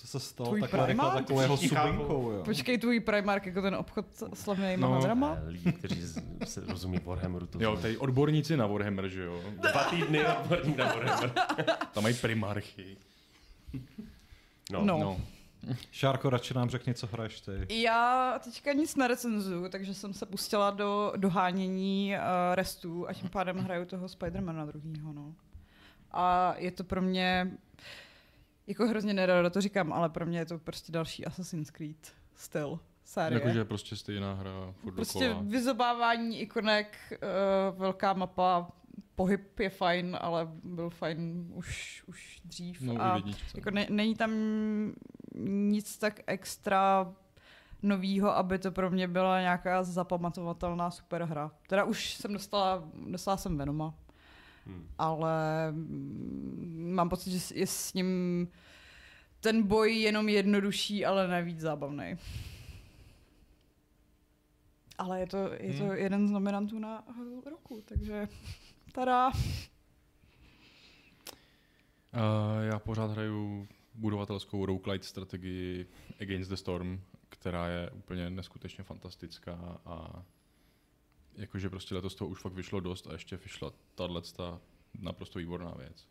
[0.00, 1.26] to se stalo Tvůj takhle Primark?
[1.26, 1.88] Všichni chápou.
[1.90, 2.42] subinkou, jo.
[2.44, 4.92] Počkej, tvůj Primark jako ten obchod s slavnými No.
[4.92, 5.36] hadrama?
[5.46, 6.02] Eh, Lidi, kteří
[6.44, 9.40] se rozumí Warhammeru, to Jo, tady odborníci na Warhammer, že jo?
[9.72, 11.32] Dva týdny odborník na Warhammer.
[11.92, 12.96] Tam mají primarchy.
[14.72, 14.84] No.
[14.84, 14.98] No.
[14.98, 15.20] No.
[15.90, 17.82] Šárko, radši nám řekni, co hraješ ty.
[17.82, 23.56] Já teďka nic nerecenzuju, takže jsem se pustila do dohánění uh, restů a tím pádem
[23.58, 25.34] hraju toho Spidermana druhýho, no.
[26.10, 27.50] A je to pro mě,
[28.66, 32.80] jako hrozně nerada to říkám, ale pro mě je to prostě další Assassin's Creed styl
[33.04, 33.40] série.
[33.40, 35.44] Jakože prostě stejná hra, furt Prostě dokola.
[35.48, 36.96] vyzobávání ikonek,
[37.72, 38.68] uh, velká mapa,
[39.14, 42.80] pohyb je fajn, ale byl fajn už, už dřív.
[42.80, 43.22] No, a
[43.54, 44.30] jako ne, není tam
[45.46, 47.14] nic tak extra
[47.82, 51.50] novýho, aby to pro mě byla nějaká zapamatovatelná superhra.
[51.68, 53.94] Teda už jsem dostala, dostala jsem Venoma,
[54.66, 54.88] Hmm.
[54.98, 55.32] ale
[55.72, 58.48] mm, mám pocit, že je s ním
[59.40, 62.18] ten boj jenom jednodušší, ale navíc zábavný.
[64.98, 65.96] Ale je to, je to Hmm.
[65.96, 68.28] jeden z nominantů na hru roku, takže
[68.92, 69.30] tada.
[69.30, 69.34] Uh,
[72.62, 73.68] já pořád hraju
[73.98, 75.86] budovatelskou roguelite strategii
[76.20, 80.22] Against the Storm, která je úplně neskutečně fantastická a
[81.36, 84.22] jakože prostě letos toho už fakt vyšlo dost a ještě vyšla tahle
[85.00, 86.08] naprosto výborná věc.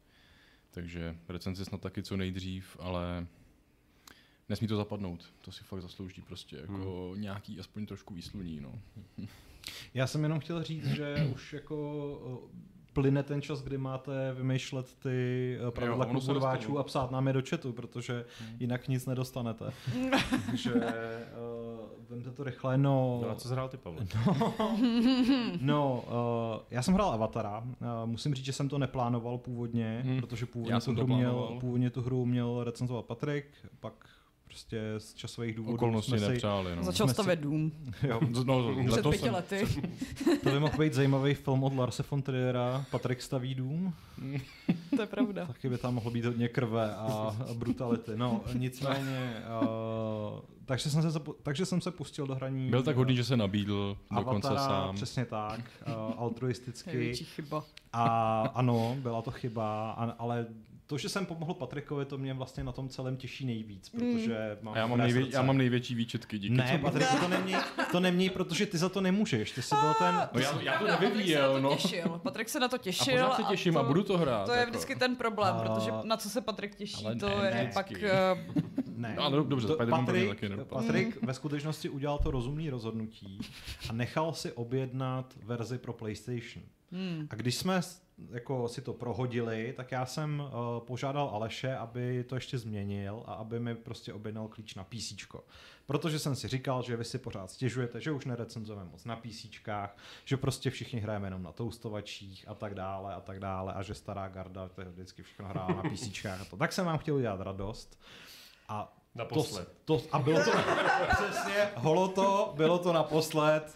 [0.71, 3.27] Takže recenze snad taky co nejdřív, ale
[4.49, 5.33] nesmí to zapadnout.
[5.41, 7.21] To si fakt zaslouží prostě jako hmm.
[7.21, 8.59] nějaký aspoň trošku výsluní.
[8.59, 8.79] No.
[9.93, 12.49] Já jsem jenom chtěl říct, že už jako
[13.01, 16.79] plyne ten čas, kdy máte vymýšlet ty eh, pravidla kluburváčů dostane.
[16.79, 18.25] a psát nám je do chatu, protože
[18.59, 19.73] jinak nic nedostanete.
[20.45, 20.81] Takže uh,
[22.09, 23.19] vemte to rychle, no...
[23.23, 24.05] No a co zhrál ty, Pavle?
[25.61, 27.59] No, uh, já jsem hrál Avatara.
[27.59, 27.65] Uh,
[28.05, 30.19] musím říct, že jsem to neplánoval původně, Hmm.
[30.19, 33.45] protože původně, Já tu jsem to hru měl, původně tu hru měl recenzovat Patrik,
[33.79, 33.93] pak
[34.57, 36.75] prostě z časových důvodů Okolnosti jsme si, nepřáli.
[36.75, 36.83] No.
[36.83, 37.71] Začal stavět dům
[38.03, 39.67] jo, No, před pěti jsem, lety.
[40.43, 43.93] to by mohl být zajímavý film od Larse von Triera, Patrik staví dům,
[44.95, 45.45] to je pravda.
[45.45, 48.11] taky by tam mohlo být hodně krve a, a brutality.
[48.15, 53.15] No, nicméně, uh, takže, jsem se, takže jsem se pustil do hraní byl tak hodný,
[53.15, 54.95] že se nabídl dokonce Avatara, sám.
[54.95, 56.89] přesně tak, uh, altruisticky.
[56.97, 57.63] Největší chyba.
[57.93, 60.45] A ano, byla to chyba, a, ale
[60.87, 64.73] to, že jsem pomohl Patrikovi, to mě vlastně na tom celém těší nejvíc, protože mám
[64.73, 65.37] A já mám, nejvě, srdce.
[65.37, 66.79] já mám největší výčetky, díky Ne.
[66.81, 67.57] Patriku, to neměj,
[67.91, 69.51] to neměj, protože ty za to nemůžeš.
[69.51, 70.15] Ty jsi byl ten...
[70.33, 71.75] No já, já to Patrik se na nevyvíjel, to no.
[71.75, 72.19] těšil.
[72.23, 73.13] Patrik se na to A těšil.
[73.13, 74.45] pořád se těším to, a budu to hrát.
[74.45, 74.69] To je jako.
[74.71, 77.71] vždycky ten problém, A- protože na co se Patrik těší, Ale to ne, je ne,
[77.73, 77.91] pak...
[77.91, 78.11] eh,
[78.97, 79.13] Ne.
[79.17, 80.81] No, ale dobře, To Patrik, taky nedopadl.
[80.85, 83.39] Patrik ve skutečnosti udělal to rozumné rozhodnutí
[83.89, 86.63] a nechal si objednat verzi pro PlayStation.
[86.91, 87.27] Hmm.
[87.29, 87.81] A když jsme
[88.31, 93.33] jako si to prohodili, tak já jsem uh, požádal Aleše, aby to ještě změnil a
[93.33, 95.13] aby mi prostě objednal klíč na PC.
[95.85, 99.45] Protože jsem si říkal, že vy si pořád stěžujete, že už nerecenzujeme moc na PC,
[100.25, 103.93] že prostě všichni hrajeme jenom na toustovačích a tak dále a tak dále a že
[103.93, 106.25] stará garda to vždycky všechno hrála na PC.
[106.57, 107.99] Tak jsem vám chtěl udělat radost.
[108.69, 109.67] A Naposled.
[109.85, 110.51] to, to, a bylo to
[111.09, 113.75] přesně, holo to, bylo to naposled,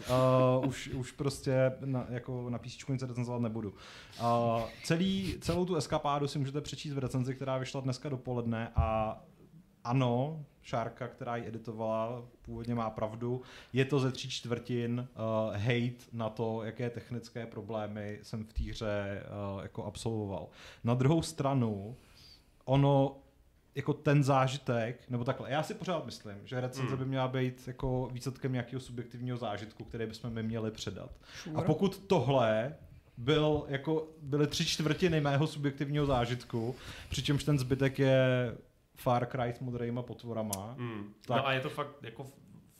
[0.60, 3.74] uh, už, už prostě na, jako na písničku nic recenzovat nebudu.
[4.20, 9.20] Uh, celý, celou tu eskapádu si můžete přečíst v recenzi, která vyšla dneska dopoledne a
[9.84, 13.42] ano, Šárka, která ji editovala, původně má pravdu.
[13.72, 15.08] Je to ze tří čtvrtin
[15.48, 19.22] uh, hate na to, jaké technické problémy jsem v té hře
[19.54, 20.48] uh, jako absolvoval.
[20.84, 21.96] Na druhou stranu,
[22.64, 23.16] ono
[23.74, 26.98] jako ten zážitek, nebo takhle, já si pořád myslím, že recenze Hmm.
[26.98, 31.10] by měla být jako výsledkem nějakého subjektivního zážitku, který bychom my měli předat.
[31.42, 31.56] Sure.
[31.56, 32.74] A pokud tohle
[33.16, 36.74] byl jako, byly tři čtvrtiny mého subjektivního zážitku,
[37.08, 38.26] přičemž ten zbytek je
[38.94, 40.74] Far Cry s modrýma potvorama.
[40.78, 41.14] Hmm.
[41.26, 41.36] Tak.
[41.36, 42.26] No a je to fakt jako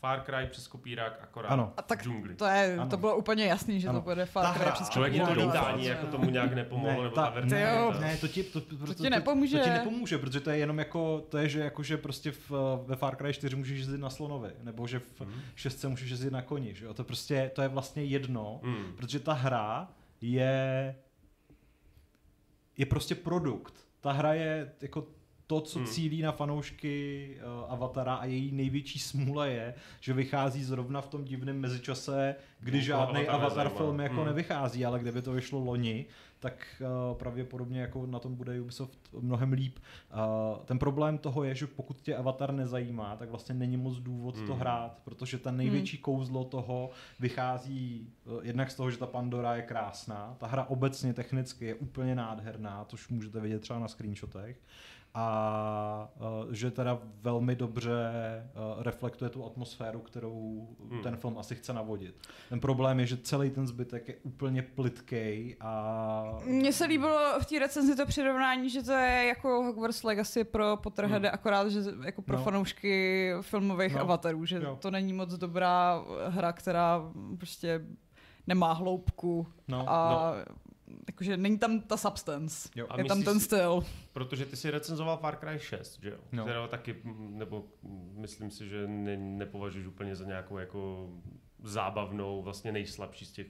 [0.02, 1.72] Far Cry přes kopírák akorát Ano.
[1.76, 2.34] A tak džungli.
[2.34, 2.90] To, je, Ano.
[2.90, 3.98] to bylo úplně jasný, že Ano.
[4.00, 5.46] to bude Far Cry hra- přes Člověk je to kopírák.
[5.54, 7.58] lítání, jako tomu nějak nepomohlo, Ne, nebo ta- ta verze.
[7.58, 7.94] Je jo.
[8.00, 9.58] Ne, to ti, to, to, ti nepomůže.
[9.58, 12.50] To, ti nepomůže, protože to je jenom jako, to je, že, jako, že prostě v,
[12.86, 15.40] ve Far Cry 4 můžeš jezdit na slonovi, nebo že v Mhm.
[15.54, 16.94] 6 můžeš jezdit na koni, že jo?
[16.94, 18.92] To prostě, to je vlastně jedno, Hmm.
[18.96, 19.88] protože ta hra
[20.20, 20.94] je
[22.78, 23.74] je prostě produkt.
[24.00, 25.06] Ta hra je jako
[25.46, 25.88] to, co Hmm.
[25.88, 31.24] cílí na fanoušky uh, Avatara a její největší smůla je, že vychází zrovna v tom
[31.24, 34.26] divném mezičase, kdy No, žádný Avatar Avatar film jako Hmm.
[34.26, 36.06] nevychází, ale kdyby to vyšlo loni,
[36.40, 36.66] tak
[37.10, 39.78] uh, pravděpodobně jako na tom bude Ubisoft mnohem líp.
[40.58, 44.34] Uh, ten problém toho je, že pokud tě Avatar nezajímá, tak vlastně není moc důvod
[44.34, 44.60] to Hmm.
[44.60, 46.90] hrát, protože ten největší kouzlo toho
[47.20, 51.74] vychází uh, jednak z toho, že ta Pandora je krásná, ta hra obecně technicky je
[51.74, 54.56] úplně nádherná, což můžete vidět třeba na screenshotech,
[55.14, 56.08] a
[56.44, 57.92] uh, že teda velmi dobře
[58.76, 61.02] uh, reflektuje tu atmosféru, kterou Hmm.
[61.02, 62.14] ten film asi chce navodit.
[62.48, 66.38] Ten problém je, že celý ten zbytek je úplně plitkej a...
[66.44, 70.76] Mně se líbilo v té recenzi to přirovnání, že to je jako Hogwarts Legacy pro
[70.76, 71.34] Potterheady, Hmm.
[71.34, 72.44] akorát, že jako pro No.
[72.44, 74.00] fanoušky filmových No.
[74.00, 74.76] avatarů, že Jo.
[74.80, 77.00] to není moc dobrá hra, která
[77.38, 77.80] prostě
[78.46, 80.32] nemá hloubku No, a
[81.08, 82.68] jakože není tam ta substance.
[82.76, 82.86] Jo.
[82.90, 83.84] A je tam ten si- styl.
[84.12, 86.16] Protože ty si recenzoval Far Cry 6, že jo?
[86.32, 86.42] No.
[86.44, 91.08] Kterého taky, mm, nebo mm, myslím si, že ne, nepovažuješ úplně za nějakou jako
[91.62, 93.46] zábavnou, vlastně nejslabší z těch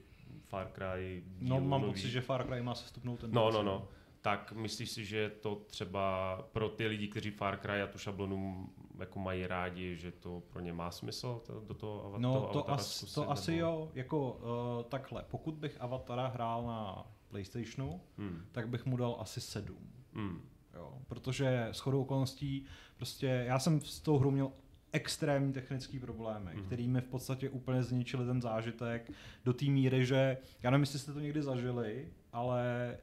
[0.49, 1.97] Far Cry No, mám nových.
[1.97, 3.89] pocit, že Far Cry má sestupnou ten No, no, no.
[4.21, 8.69] Tak myslíš si, že to třeba pro ty lidi, kteří Far Cry a tu šablonu
[8.99, 12.59] jako mají rádi, že to pro ně má smysl to, do toho, No, toho to,
[12.59, 13.63] Avatara as, zkusit, to asi nebo...
[13.63, 15.25] jo, jako uh, takhle.
[15.31, 18.43] Pokud bych Avatara hrál na PlayStationu, Hmm.
[18.53, 19.77] tak bych mu dal asi 7.
[20.15, 20.41] Hmm.
[20.75, 22.65] Jo, protože s chodou okolností
[22.97, 24.53] prostě já jsem s tou hrou měl
[24.93, 26.61] extrémní technické problémy, Mhm.
[26.61, 26.67] mm.
[26.67, 29.11] který mi v podstatě úplně zničili ten zážitek
[29.45, 32.97] do té míry, že já nevím, jestli jste to někdy zažili, ale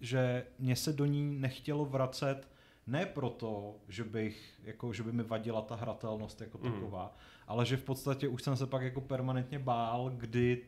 [0.00, 2.48] že mě se do ní nechtělo vracet
[2.86, 6.72] ne proto, že bych, jako, že by mi vadila ta hratelnost jako Mhm.
[6.72, 7.16] taková,
[7.46, 10.62] ale že v podstatě už jsem se pak jako permanentně bál, kdy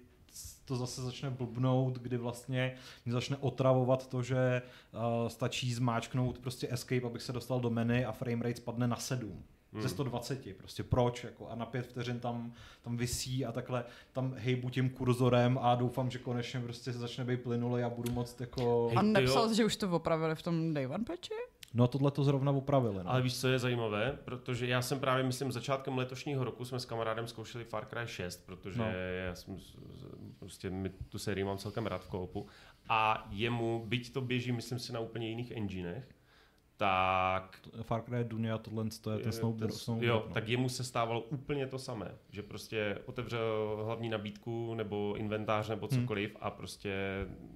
[0.65, 2.75] to zase začne blbnout, kdy vlastně
[3.05, 4.63] mě začne otravovat to, že
[4.93, 8.97] uh, stačí zmáčknout prostě escape, abych se dostal do menu a frame rate spadne na
[8.97, 9.45] 7.
[9.73, 9.83] hmm.
[9.83, 10.57] ze 120.
[10.57, 11.25] Prostě proč?
[11.25, 15.75] Jako, a na pět vteřin tam, tam visí a takhle tam hejbu tím kurzorem a
[15.75, 18.91] doufám, že konečně prostě začne být plynulý a budu moc jako...
[18.97, 21.35] A nepsal jsi, že už to opravili v tom Day One patchi?
[21.75, 23.05] No tohle to zrovna opravili.
[23.05, 23.11] No.
[23.11, 24.19] Ale víš, co je zajímavé?
[24.25, 28.47] Protože já jsem právě, myslím, začátkem letošního roku jsme s kamarádem zkoušeli Far Cry 6,
[28.47, 28.87] protože no.
[29.27, 29.57] já jsem,
[30.39, 32.47] prostě my tu sérii mám celkem rád v koopu.
[32.89, 36.15] A jemu, byť to běží, myslím si, na úplně jiných enginech,
[36.77, 37.59] tak...
[37.83, 40.35] Far Cry Dunia, tohle to je ten Snow, ten, snow Jo, no.
[40.35, 45.89] tak jemu se stávalo úplně to samé, že prostě otevřel hlavní nabídku nebo inventář nebo
[45.93, 46.01] hmm.
[46.01, 46.39] cokoliv hmm.
[46.41, 46.95] a prostě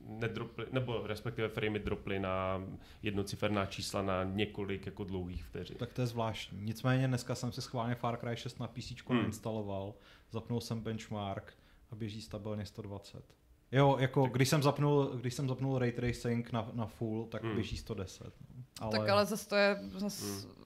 [0.06, 2.62] nedropli, nebo respektive framey droply na
[3.02, 5.76] jednociferná čísla na několik jako dlouhých vteřin.
[5.76, 6.58] Tak to je zvláštní.
[6.62, 9.24] Nicméně dneska jsem si schválně Far Cry 6 na PC hmm.
[9.24, 9.94] instaloval,
[10.30, 11.54] zapnul jsem benchmark
[11.90, 13.38] a běží stabilně 120.
[13.72, 14.32] Jo, jako tak.
[14.32, 17.54] když jsem zapnul, když jsem zapnul ray tracing na, na full, tak hmm.
[17.54, 18.24] běží 110.
[18.24, 18.64] No.
[18.80, 18.98] Ale...
[18.98, 20.57] Tak ale zase to je zase hmm.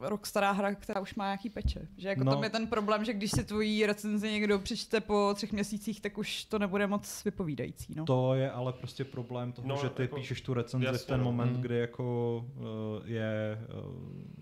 [0.00, 1.88] Rok stará hra, která už má nějaký peče.
[1.96, 2.32] Že jako no.
[2.32, 6.18] tam je ten problém, že když si tvojí recenzi někdo přečte po třech měsících, tak
[6.18, 7.94] už to nebude moc vypovídající.
[7.96, 8.04] No.
[8.04, 11.06] To je ale prostě problém toho, no, že ty jako, píšeš tu recenzi jasně, v
[11.06, 11.24] ten no.
[11.24, 11.62] moment, hmm.
[11.62, 12.62] kdy jako uh,
[13.04, 13.94] je, uh,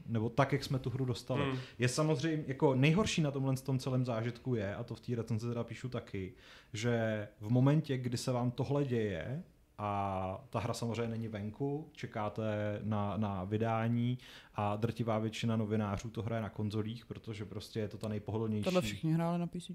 [0.07, 1.43] nebo tak, jak jsme tu hru dostali.
[1.43, 1.59] Hmm.
[1.79, 5.49] Je samozřejmě, jako nejhorší na tomhle tom celém zážitku je, a to v té recenzi
[5.49, 6.33] teda píšu taky,
[6.73, 9.43] že v momentě, kdy se vám tohle děje,
[9.79, 14.19] a ta hra samozřejmě není venku, čekáte na, na vydání
[14.55, 18.65] a drtivá většina novinářů to hraje na konzolích, protože prostě je to ta nejpohodlnější.
[18.65, 19.71] Tohle všichni hráli na PC.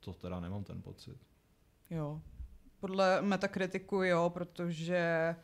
[0.00, 1.18] To teda nemám ten pocit.
[1.90, 2.20] Jo.
[2.80, 5.34] Podle Metakritiku jo, protože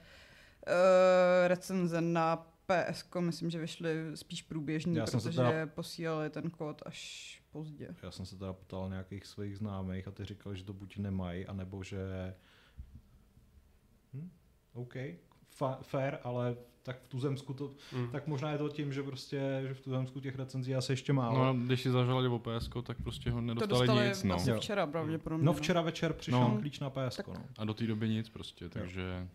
[0.66, 2.36] uh, recenze na
[2.66, 5.66] PS, myslím, že vyšly spíš průběžně, Já protože teda...
[5.66, 7.88] posílali ten kód až pozdě.
[8.03, 11.47] Já jsem se teda ptal nějakých svých známých a ty říkali, že to buď nemají,
[11.47, 12.34] anebo že
[14.14, 14.30] hm,
[14.72, 14.94] OK,
[15.58, 18.10] fa- fair, ale tak v Tuzemsku to, mm.
[18.10, 21.44] tak možná je to tím, že prostě, že v Tuzemsku těch recenzí asi ještě málo.
[21.44, 24.24] No když si zažalili o PS, tak prostě ho nedostali to nic.
[24.24, 24.56] No.
[24.56, 25.46] včera pravděpodobně.
[25.46, 26.58] No včera večer přišel no.
[26.60, 27.20] klíč na PS.
[27.26, 27.34] No.
[27.58, 29.00] A do té doby nic prostě, takže...
[29.20, 29.28] Jo.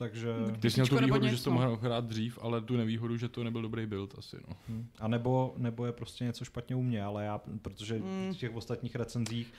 [0.00, 0.34] Takže...
[0.60, 3.28] Ty jsi měl tu výhodu, že jsi to mohl hrát dřív, ale tu nevýhodu, že
[3.28, 4.36] to nebyl dobrý build asi.
[4.48, 4.56] No.
[4.68, 4.86] Hmm.
[4.98, 8.32] A nebo, nebo je prostě něco špatně u mě, ale já, protože hmm.
[8.34, 9.52] v těch ostatních recenzích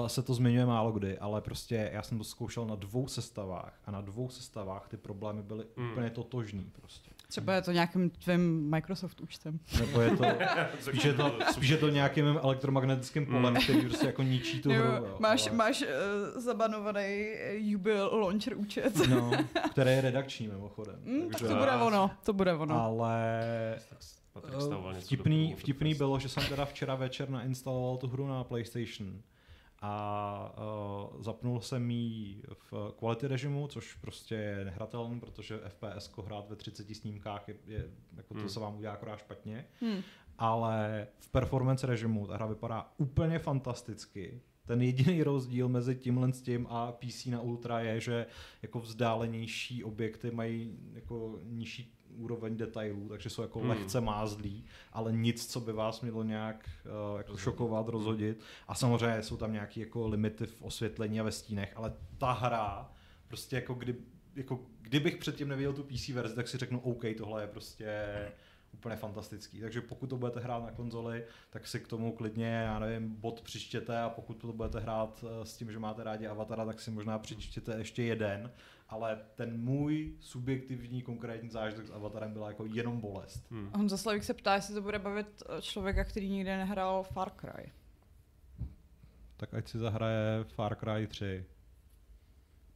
[0.00, 3.80] uh, se to zmiňuje málo kdy, ale prostě já jsem to zkoušel na dvou sestavách
[3.86, 5.90] a na dvou sestavách ty problémy byly hmm.
[5.90, 7.10] úplně totožný prostě.
[7.34, 9.60] Třeba je to nějakým tvým Microsoft účtem.
[9.80, 10.24] Nebo je to,
[10.80, 14.84] spíš, je to, spíš je to nějakým elektromagnetickým polem, který prostě jako ničí tu hru.
[14.84, 15.56] Jo, máš ale...
[15.56, 19.08] máš uh, zabanovaný Jubil Launcher účet.
[19.08, 19.30] No,
[19.70, 20.96] který je redakční mimochodem.
[21.04, 21.46] Mm, takže...
[21.46, 22.80] to bude ono, to bude ono.
[22.80, 23.30] Ale
[24.98, 29.20] vtipný, vtipný bylo, že jsem teda včera večer nainstaloval tu hru na PlayStation
[29.86, 30.54] a
[31.14, 36.56] uh, zapnul jsem ji v quality režimu, což prostě je nehratelný, protože FPS hrát ve
[36.56, 38.42] 30 snímkách je, je jako hmm.
[38.42, 39.66] to se vám udělá akorát špatně.
[39.80, 40.02] Hmm.
[40.38, 44.40] Ale v performance režimu ta hra vypadá úplně fantasticky.
[44.66, 48.26] Ten jediný rozdíl mezi tímhle s tím a PC na Ultra je, že
[48.62, 53.68] jako vzdálenější objekty mají jako nižší úroveň detailů, takže jsou jako hmm.
[53.68, 56.70] lehce mázlí, ale nic, co by vás mělo nějak
[57.12, 58.40] uh, jako šokovat, rozhodit.
[58.68, 62.90] A samozřejmě jsou tam nějaké jako limity v osvětlení a ve stínech, ale ta hra,
[63.28, 63.94] prostě jako, kdy,
[64.34, 68.04] jako kdybych předtím neviděl tu PC verzi, tak si řeknu, OK, tohle je prostě
[68.74, 69.60] úplně fantastický.
[69.60, 73.40] Takže pokud to budete hrát na konzoli, tak si k tomu klidně, já nevím, bod
[73.40, 76.90] přičtěte a pokud to budete hrát eh, s tím, že máte rádi Avatara, tak si
[76.90, 78.50] možná přičtěte ještě jeden,
[78.88, 83.50] ale ten můj subjektivní konkrétní zážitek s Avatarem byla jako jenom bolest.
[83.50, 83.70] Hmm.
[83.74, 87.72] Honza Slavik se ptá, jestli to bude bavit eh, člověka, který nikdy nehrál Far Cry.
[89.36, 91.44] Tak ať si zahraje Far Cry 3.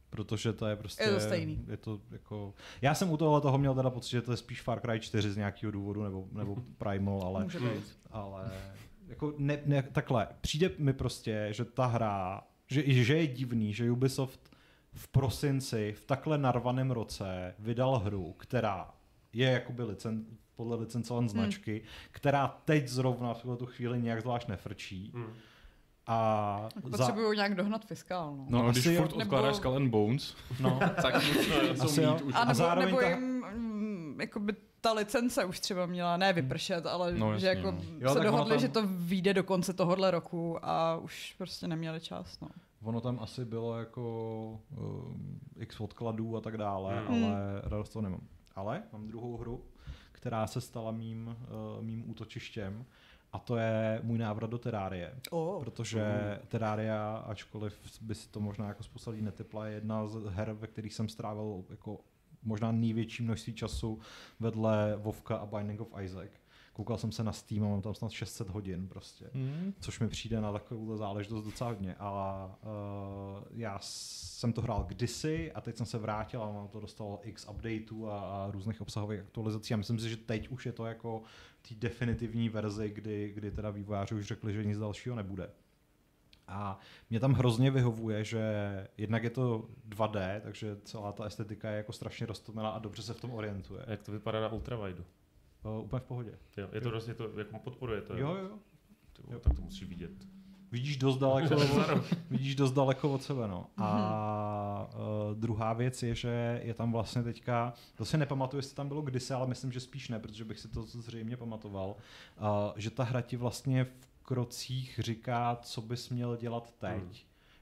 [0.09, 1.03] Protože to je prostě...
[1.03, 1.65] Je to stejný.
[1.67, 2.53] Je to jako...
[2.81, 5.31] Já jsem u tohle toho měl teda pocit, že to je spíš Far Cry 4
[5.31, 7.43] z nějakého důvodu, nebo, nebo Primal, ale...
[7.43, 7.99] Může být.
[8.11, 8.51] Ale
[9.09, 13.91] jako ne, ne, takhle, přijde mi prostě, že ta hra, že, že je divný, že
[13.91, 14.49] Ubisoft
[14.93, 18.93] v prosinci v takhle narvaném roce vydal hru, která
[19.33, 21.29] je jakoby licen, podle licencované hmm.
[21.29, 21.81] značky,
[22.11, 25.11] která teď zrovna v tu chvíli nějak zvlášť nefrčí.
[25.15, 25.33] Hmm.
[26.11, 27.33] A Potřebují za...
[27.33, 28.35] nějak dohnat fiskál.
[28.49, 29.57] No, no když furt odkládáš nebo...
[29.57, 30.79] Skull and Bones, no.
[31.01, 31.15] tak
[31.81, 32.19] asi jo.
[32.33, 33.09] A nebo, a nebo ta...
[33.09, 37.71] jim mm, jakoby ta licence už třeba měla ne vypršet, ale no, jasně, že jako
[37.71, 37.81] no.
[37.99, 38.59] jo, se dohodli, tam...
[38.59, 42.39] že to vyjde do konce tohohle roku a už prostě neměli čas.
[42.39, 42.47] No.
[42.83, 47.23] Ono tam asi bylo jako um, x odkladů a tak dále, hmm.
[47.23, 48.21] ale radost to nemám.
[48.55, 49.63] Ale mám druhou hru,
[50.11, 51.27] která se stala mým,
[51.77, 52.85] uh, mým útočištěm
[53.33, 55.15] a to je můj návrat do Terrárie.
[55.29, 55.63] Oh.
[55.63, 56.45] Protože uh.
[56.47, 60.67] Terraria, ačkoliv by si to možná jako spousta lidí netypla, je jedna z her, ve
[60.67, 61.99] kterých jsem strávil jako
[62.43, 63.99] možná největší množství času
[64.39, 66.31] vedle Vovka a Binding of Isaac
[66.79, 69.29] koukal jsem se na Steam a mám tam snad 600 hodin prostě.
[69.33, 69.73] Hmm.
[69.79, 71.95] Což mi přijde na takovou záležitost docela hodně.
[71.99, 76.79] A uh, já jsem to hrál kdysi a teď jsem se vrátil a mám to
[76.79, 80.71] dostalo x updateů a, a různých obsahových aktualizací a myslím si, že teď už je
[80.71, 81.23] to jako
[81.67, 85.49] té definitivní verzi, kdy, kdy teda vývojáři už řekli, že nic dalšího nebude.
[86.47, 88.41] A mě tam hrozně vyhovuje, že
[88.97, 93.13] jednak je to 2D, takže celá ta estetika je jako strašně roztomilá a dobře se
[93.13, 93.83] v tom orientuje.
[93.83, 95.05] A jak to vypadá na ultrawidu?
[95.63, 96.31] Uh, úplně v pohodě.
[96.57, 98.17] Jo, je to je to, jak podporuje to?
[98.17, 98.57] Jo, jo.
[99.13, 100.11] Ty vole, tak to musíš vidět.
[100.71, 101.55] Vidíš dost daleko,
[102.29, 103.67] vidíš dost daleko od sebe, no.
[103.77, 108.87] A uh, druhá věc je, že je tam vlastně teďka, to si nepamatuju, jestli tam
[108.87, 112.45] bylo kdysi, ale myslím, že spíš ne, protože bych si to zřejmě pamatoval, uh,
[112.75, 117.01] že ta hra ti vlastně v krocích říká, co bys měl dělat teď.
[117.01, 117.13] Hmm.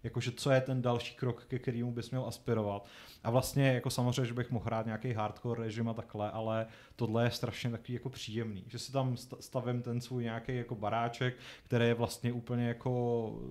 [0.03, 2.87] Jakože co je ten další krok, ke kterému bys měl aspirovat.
[3.23, 6.67] A vlastně jako samozřejmě, že bych mohl hrát nějaký hardcore režim a takhle, ale
[6.97, 8.63] tohle je strašně takový jako příjemný.
[8.67, 12.91] Že si tam stavím ten svůj nějaký jako baráček, který je vlastně úplně jako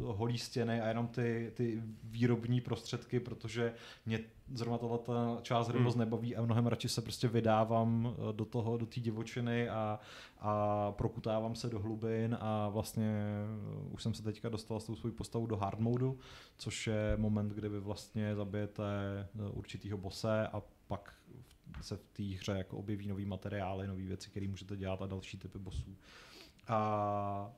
[0.03, 3.73] holý stěny a jenom ty, ty výrobní prostředky, protože
[4.07, 4.21] mě
[4.55, 5.85] zrovna tato ta část hry hmm.
[5.85, 10.01] moc nebaví a mnohem radši se prostě vydávám eh, do toho, do té divočiny a,
[10.39, 14.97] a prokutávám se do hlubin a vlastně eh, už jsem se teďka dostal s tou
[14.97, 16.19] svou postavou do hard modu,
[16.59, 18.85] což je moment, kdy vy vlastně zabijete
[19.21, 21.15] eh, určitýho bose a pak
[21.81, 25.39] se v té hře jako objeví nový materiály, nové věci, které můžete dělat a další
[25.39, 25.97] typy bosů.
[26.69, 27.51] A, a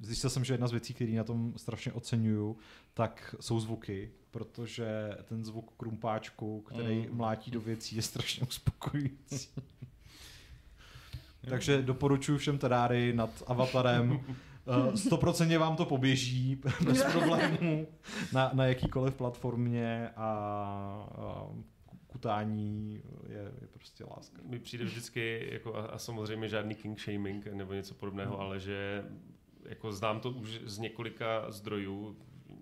[0.00, 2.56] zjistil jsem, že jedna z věcí, které na tom strašně oceňuju,
[2.94, 7.16] tak jsou zvuky, protože ten zvuk krumpáčku, který mm.
[7.16, 9.48] mlátí do věcí, je strašně uspokojující.
[11.50, 14.20] Takže doporučuji všem Tedáry nad Avatarem.
[14.68, 17.86] Eh, stoprocentně vám to poběží bez problémů
[18.32, 20.28] na, na jakýkoliv platformě a,
[21.16, 21.46] a
[22.16, 24.42] kutání je, je prostě láska.
[24.44, 28.40] Mi přijde vždycky, jako a, a samozřejmě žádný king shaming nebo něco podobného, hmm.
[28.40, 29.04] ale že
[29.64, 32.16] jako znám to už z několika zdrojů,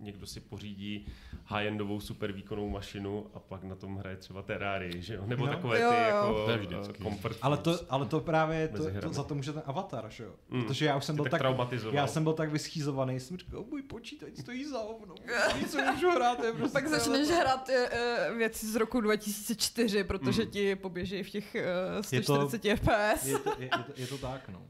[0.04, 1.06] někdo si pořídí
[1.46, 5.22] high-endovou super výkonnou mašinu a pak na tom hraje třeba Terrarii, že jo?
[5.26, 5.52] Nebo no.
[5.52, 6.02] takové jo, ty jo.
[6.02, 7.02] jako To vždycky.
[7.02, 10.34] comfort Ale to, ale to právě to, to, za to může ten avatar, že jo?
[10.48, 10.62] Mm.
[10.64, 11.94] Protože já už jsem Ty byl tak tak, traumatizoval.
[11.96, 15.14] já jsem byl tak vyschýzovaný, jsem říkal, můj počítač stojí za hovno,
[15.60, 20.50] nic můžu hrát, je prostě Pak začneš hrát uh, věci z roku 2004, protože Mm.
[20.50, 21.60] ti poběží v těch uh,
[22.12, 23.26] Je to- 140 FPS.
[23.26, 24.62] je to, je, je, to, je to tak, no.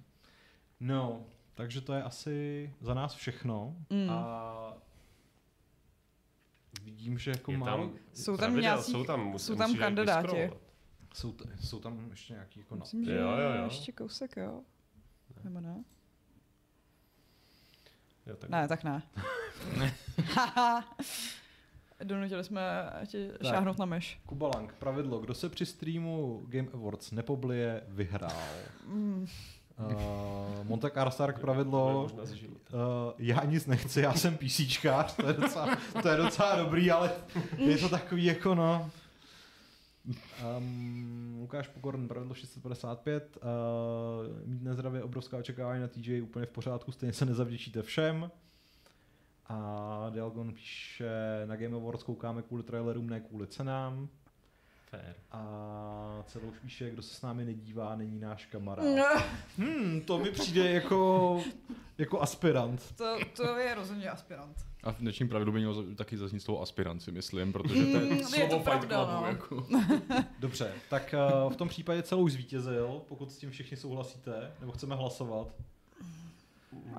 [0.80, 3.76] No, takže to je asi za nás všechno.
[3.90, 4.10] Mm.
[4.10, 4.74] A
[6.84, 7.88] vidím, že jako Je málo...
[7.88, 10.50] tam, Jsou tam pravidel, nějací- jsou tam, musí, jsou tam kandidáti.
[11.14, 12.74] Jsou, t- jsou tam ještě nějaký jako...
[12.74, 12.80] No.
[12.80, 13.64] Myslím, že Jo, jo, jo.
[13.64, 14.60] ještě kousek, jo.
[15.44, 15.84] Nebo ne?
[18.26, 19.02] Jo, tak Ne, tak ne.
[22.04, 22.62] Donutili jsme
[23.06, 23.46] tě Tak.
[23.46, 24.20] šáhnout na myš.
[24.26, 28.42] Kubalang, pravidlo, kdo se při streamu Game Awards nepoblije, vyhrál.
[28.86, 29.26] Mm.
[29.78, 32.04] Uh, Monte Stark to je pravidlo.
[32.04, 32.78] Uh,
[33.18, 37.12] já nic nechci, já jsem PCčkář, to je docela, to je docela dobrý, ale
[37.56, 38.90] je to takový jako no...
[40.58, 46.92] Um, Lukáš Pokorn, pravidlo 655, uh, mít nezdravě obrovská očekávání na TJ úplně v pořádku,
[46.92, 48.30] stejně se nezavděčíte všem.
[49.46, 54.08] A Dialgon píše, na Game Awards koukáme kvůli trailerům, ne kvůli cenám.
[54.96, 55.14] Fair.
[55.32, 58.86] A celou píše, kdo se s námi nedívá, není náš kamarád.
[59.58, 61.40] Hmm, to mi přijde jako,
[61.98, 62.94] jako aspirant.
[62.96, 64.56] To, to je rozhodně aspirant.
[64.82, 68.12] A v dnešním pravidlu by mělo taky zaznít slovo aspiranci, myslím, protože to je Mm,
[68.12, 69.66] je slovo to Fight pravda, Clubu.
[69.70, 69.78] no.
[69.80, 70.24] Jako.
[70.38, 71.14] Dobře, tak
[71.46, 75.48] uh, v tom případě celou zvítězil, pokud s tím všichni souhlasíte, nebo chceme hlasovat.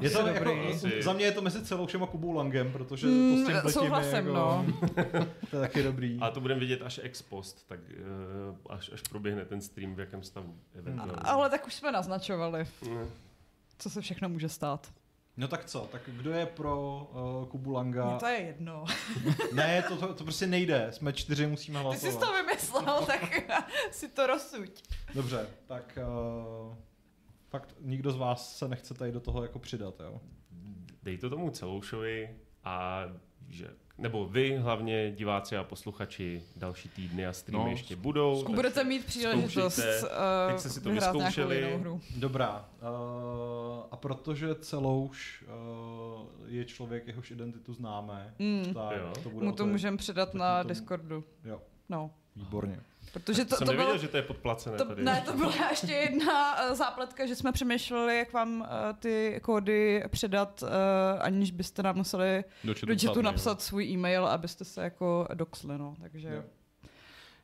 [0.01, 0.55] Je to jako.
[0.69, 1.01] Asi.
[1.03, 3.55] za mě je to mezi celou všem a Kubou Langem, protože to Mm, s tím
[3.55, 4.65] letím je souhlasím, jako, no.
[5.49, 6.17] to je taky dobrý.
[6.21, 9.99] A to budeme vidět až ex post, tak uh, až, až proběhne ten stream, v
[9.99, 11.13] jakém stavu eventuálně.
[11.23, 13.09] Ale tak už jsme naznačovali, Mm.
[13.77, 14.87] co se všechno může stát.
[15.37, 17.07] No tak co, tak kdo je pro
[17.41, 18.05] uh, Kubu Langa?
[18.09, 18.85] Mně to je jedno.
[19.53, 22.13] Ne, to, to, to prostě nejde, jsme čtyři, musíme Ty hlasovat.
[22.13, 23.51] jsi to vymyslel, tak
[23.91, 24.83] si to rozsuď.
[25.15, 25.97] Dobře, tak
[26.67, 26.75] uh,
[27.59, 30.21] fakt nikdo z vás se nechce tady do toho jako přidat, jo?
[31.03, 32.29] Dej to tomu celoušovi
[32.63, 33.03] a
[33.49, 38.43] že nebo vy hlavně diváci a posluchači další týdny a streamy No, ještě budou.
[38.43, 41.57] takže Budete mít příležitost uh, jste si to vyhrát nějakou vyzkoušeli.
[41.61, 42.01] jinou hru.
[42.17, 42.69] Dobrá.
[42.81, 42.87] Uh,
[43.91, 48.73] a protože celouš uh, je člověk, jehož identitu známe, Mm.
[48.73, 49.13] tak Jo.
[49.23, 51.23] to bude Mu to můžeme předat tak na mu to- Discordu.
[51.43, 52.79] Jo, No, výborně.
[53.13, 54.01] Protože to, jsem to nevěděl, bylo...
[54.01, 55.03] že to je podplacené To, tady.
[55.03, 58.67] ne, to byla ještě jedna uh, zápletka, že jsme přemýšleli, jak vám uh,
[58.99, 60.69] ty kódy předat, uh,
[61.19, 65.77] aniž byste nám museli Do chatu, do chatu napsat svůj e-mail, abyste se jako doxli,
[65.77, 66.29] no, takže...
[66.29, 66.43] Jo.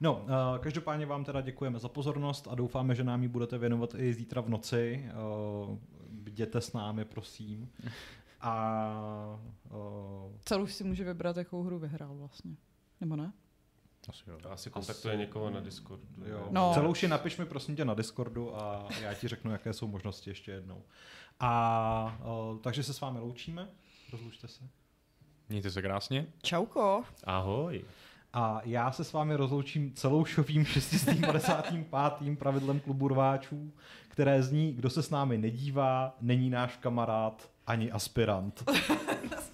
[0.04, 0.26] No,
[0.60, 4.42] každopádně vám teda děkujeme za pozornost a doufáme, že nám ji budete věnovat i zítra
[4.42, 5.10] v noci.
[6.10, 7.70] Bděte s námi, prosím.
[8.42, 9.40] A
[10.46, 12.56] Celou si může vybrat, jakou hru vyhrál vlastně.
[13.02, 13.34] Nebo ne?
[14.10, 14.38] Asi jo.
[14.50, 16.06] Asi kontaktuje někoho na Discordu.
[16.26, 16.40] jo.
[16.40, 16.50] No.
[16.52, 16.74] No.
[16.74, 20.30] Celou si napiš mi prosím tě na Discordu a já ti řeknu, jaké jsou možnosti
[20.30, 20.84] ještě jednou.
[21.40, 22.20] A
[22.52, 23.68] uh, takže se s vámi loučíme.
[24.12, 24.64] Rozlučte se.
[25.50, 26.28] Mějte se krásně.
[26.44, 27.04] Čauko.
[27.24, 27.86] Ahoj.
[28.34, 32.40] A já se s vámi rozloučím celou šovým 655.
[32.40, 33.74] pravidlem klubu rváčů,
[34.08, 38.64] které zní, kdo se s námi nedívá, není náš kamarád ani aspirant.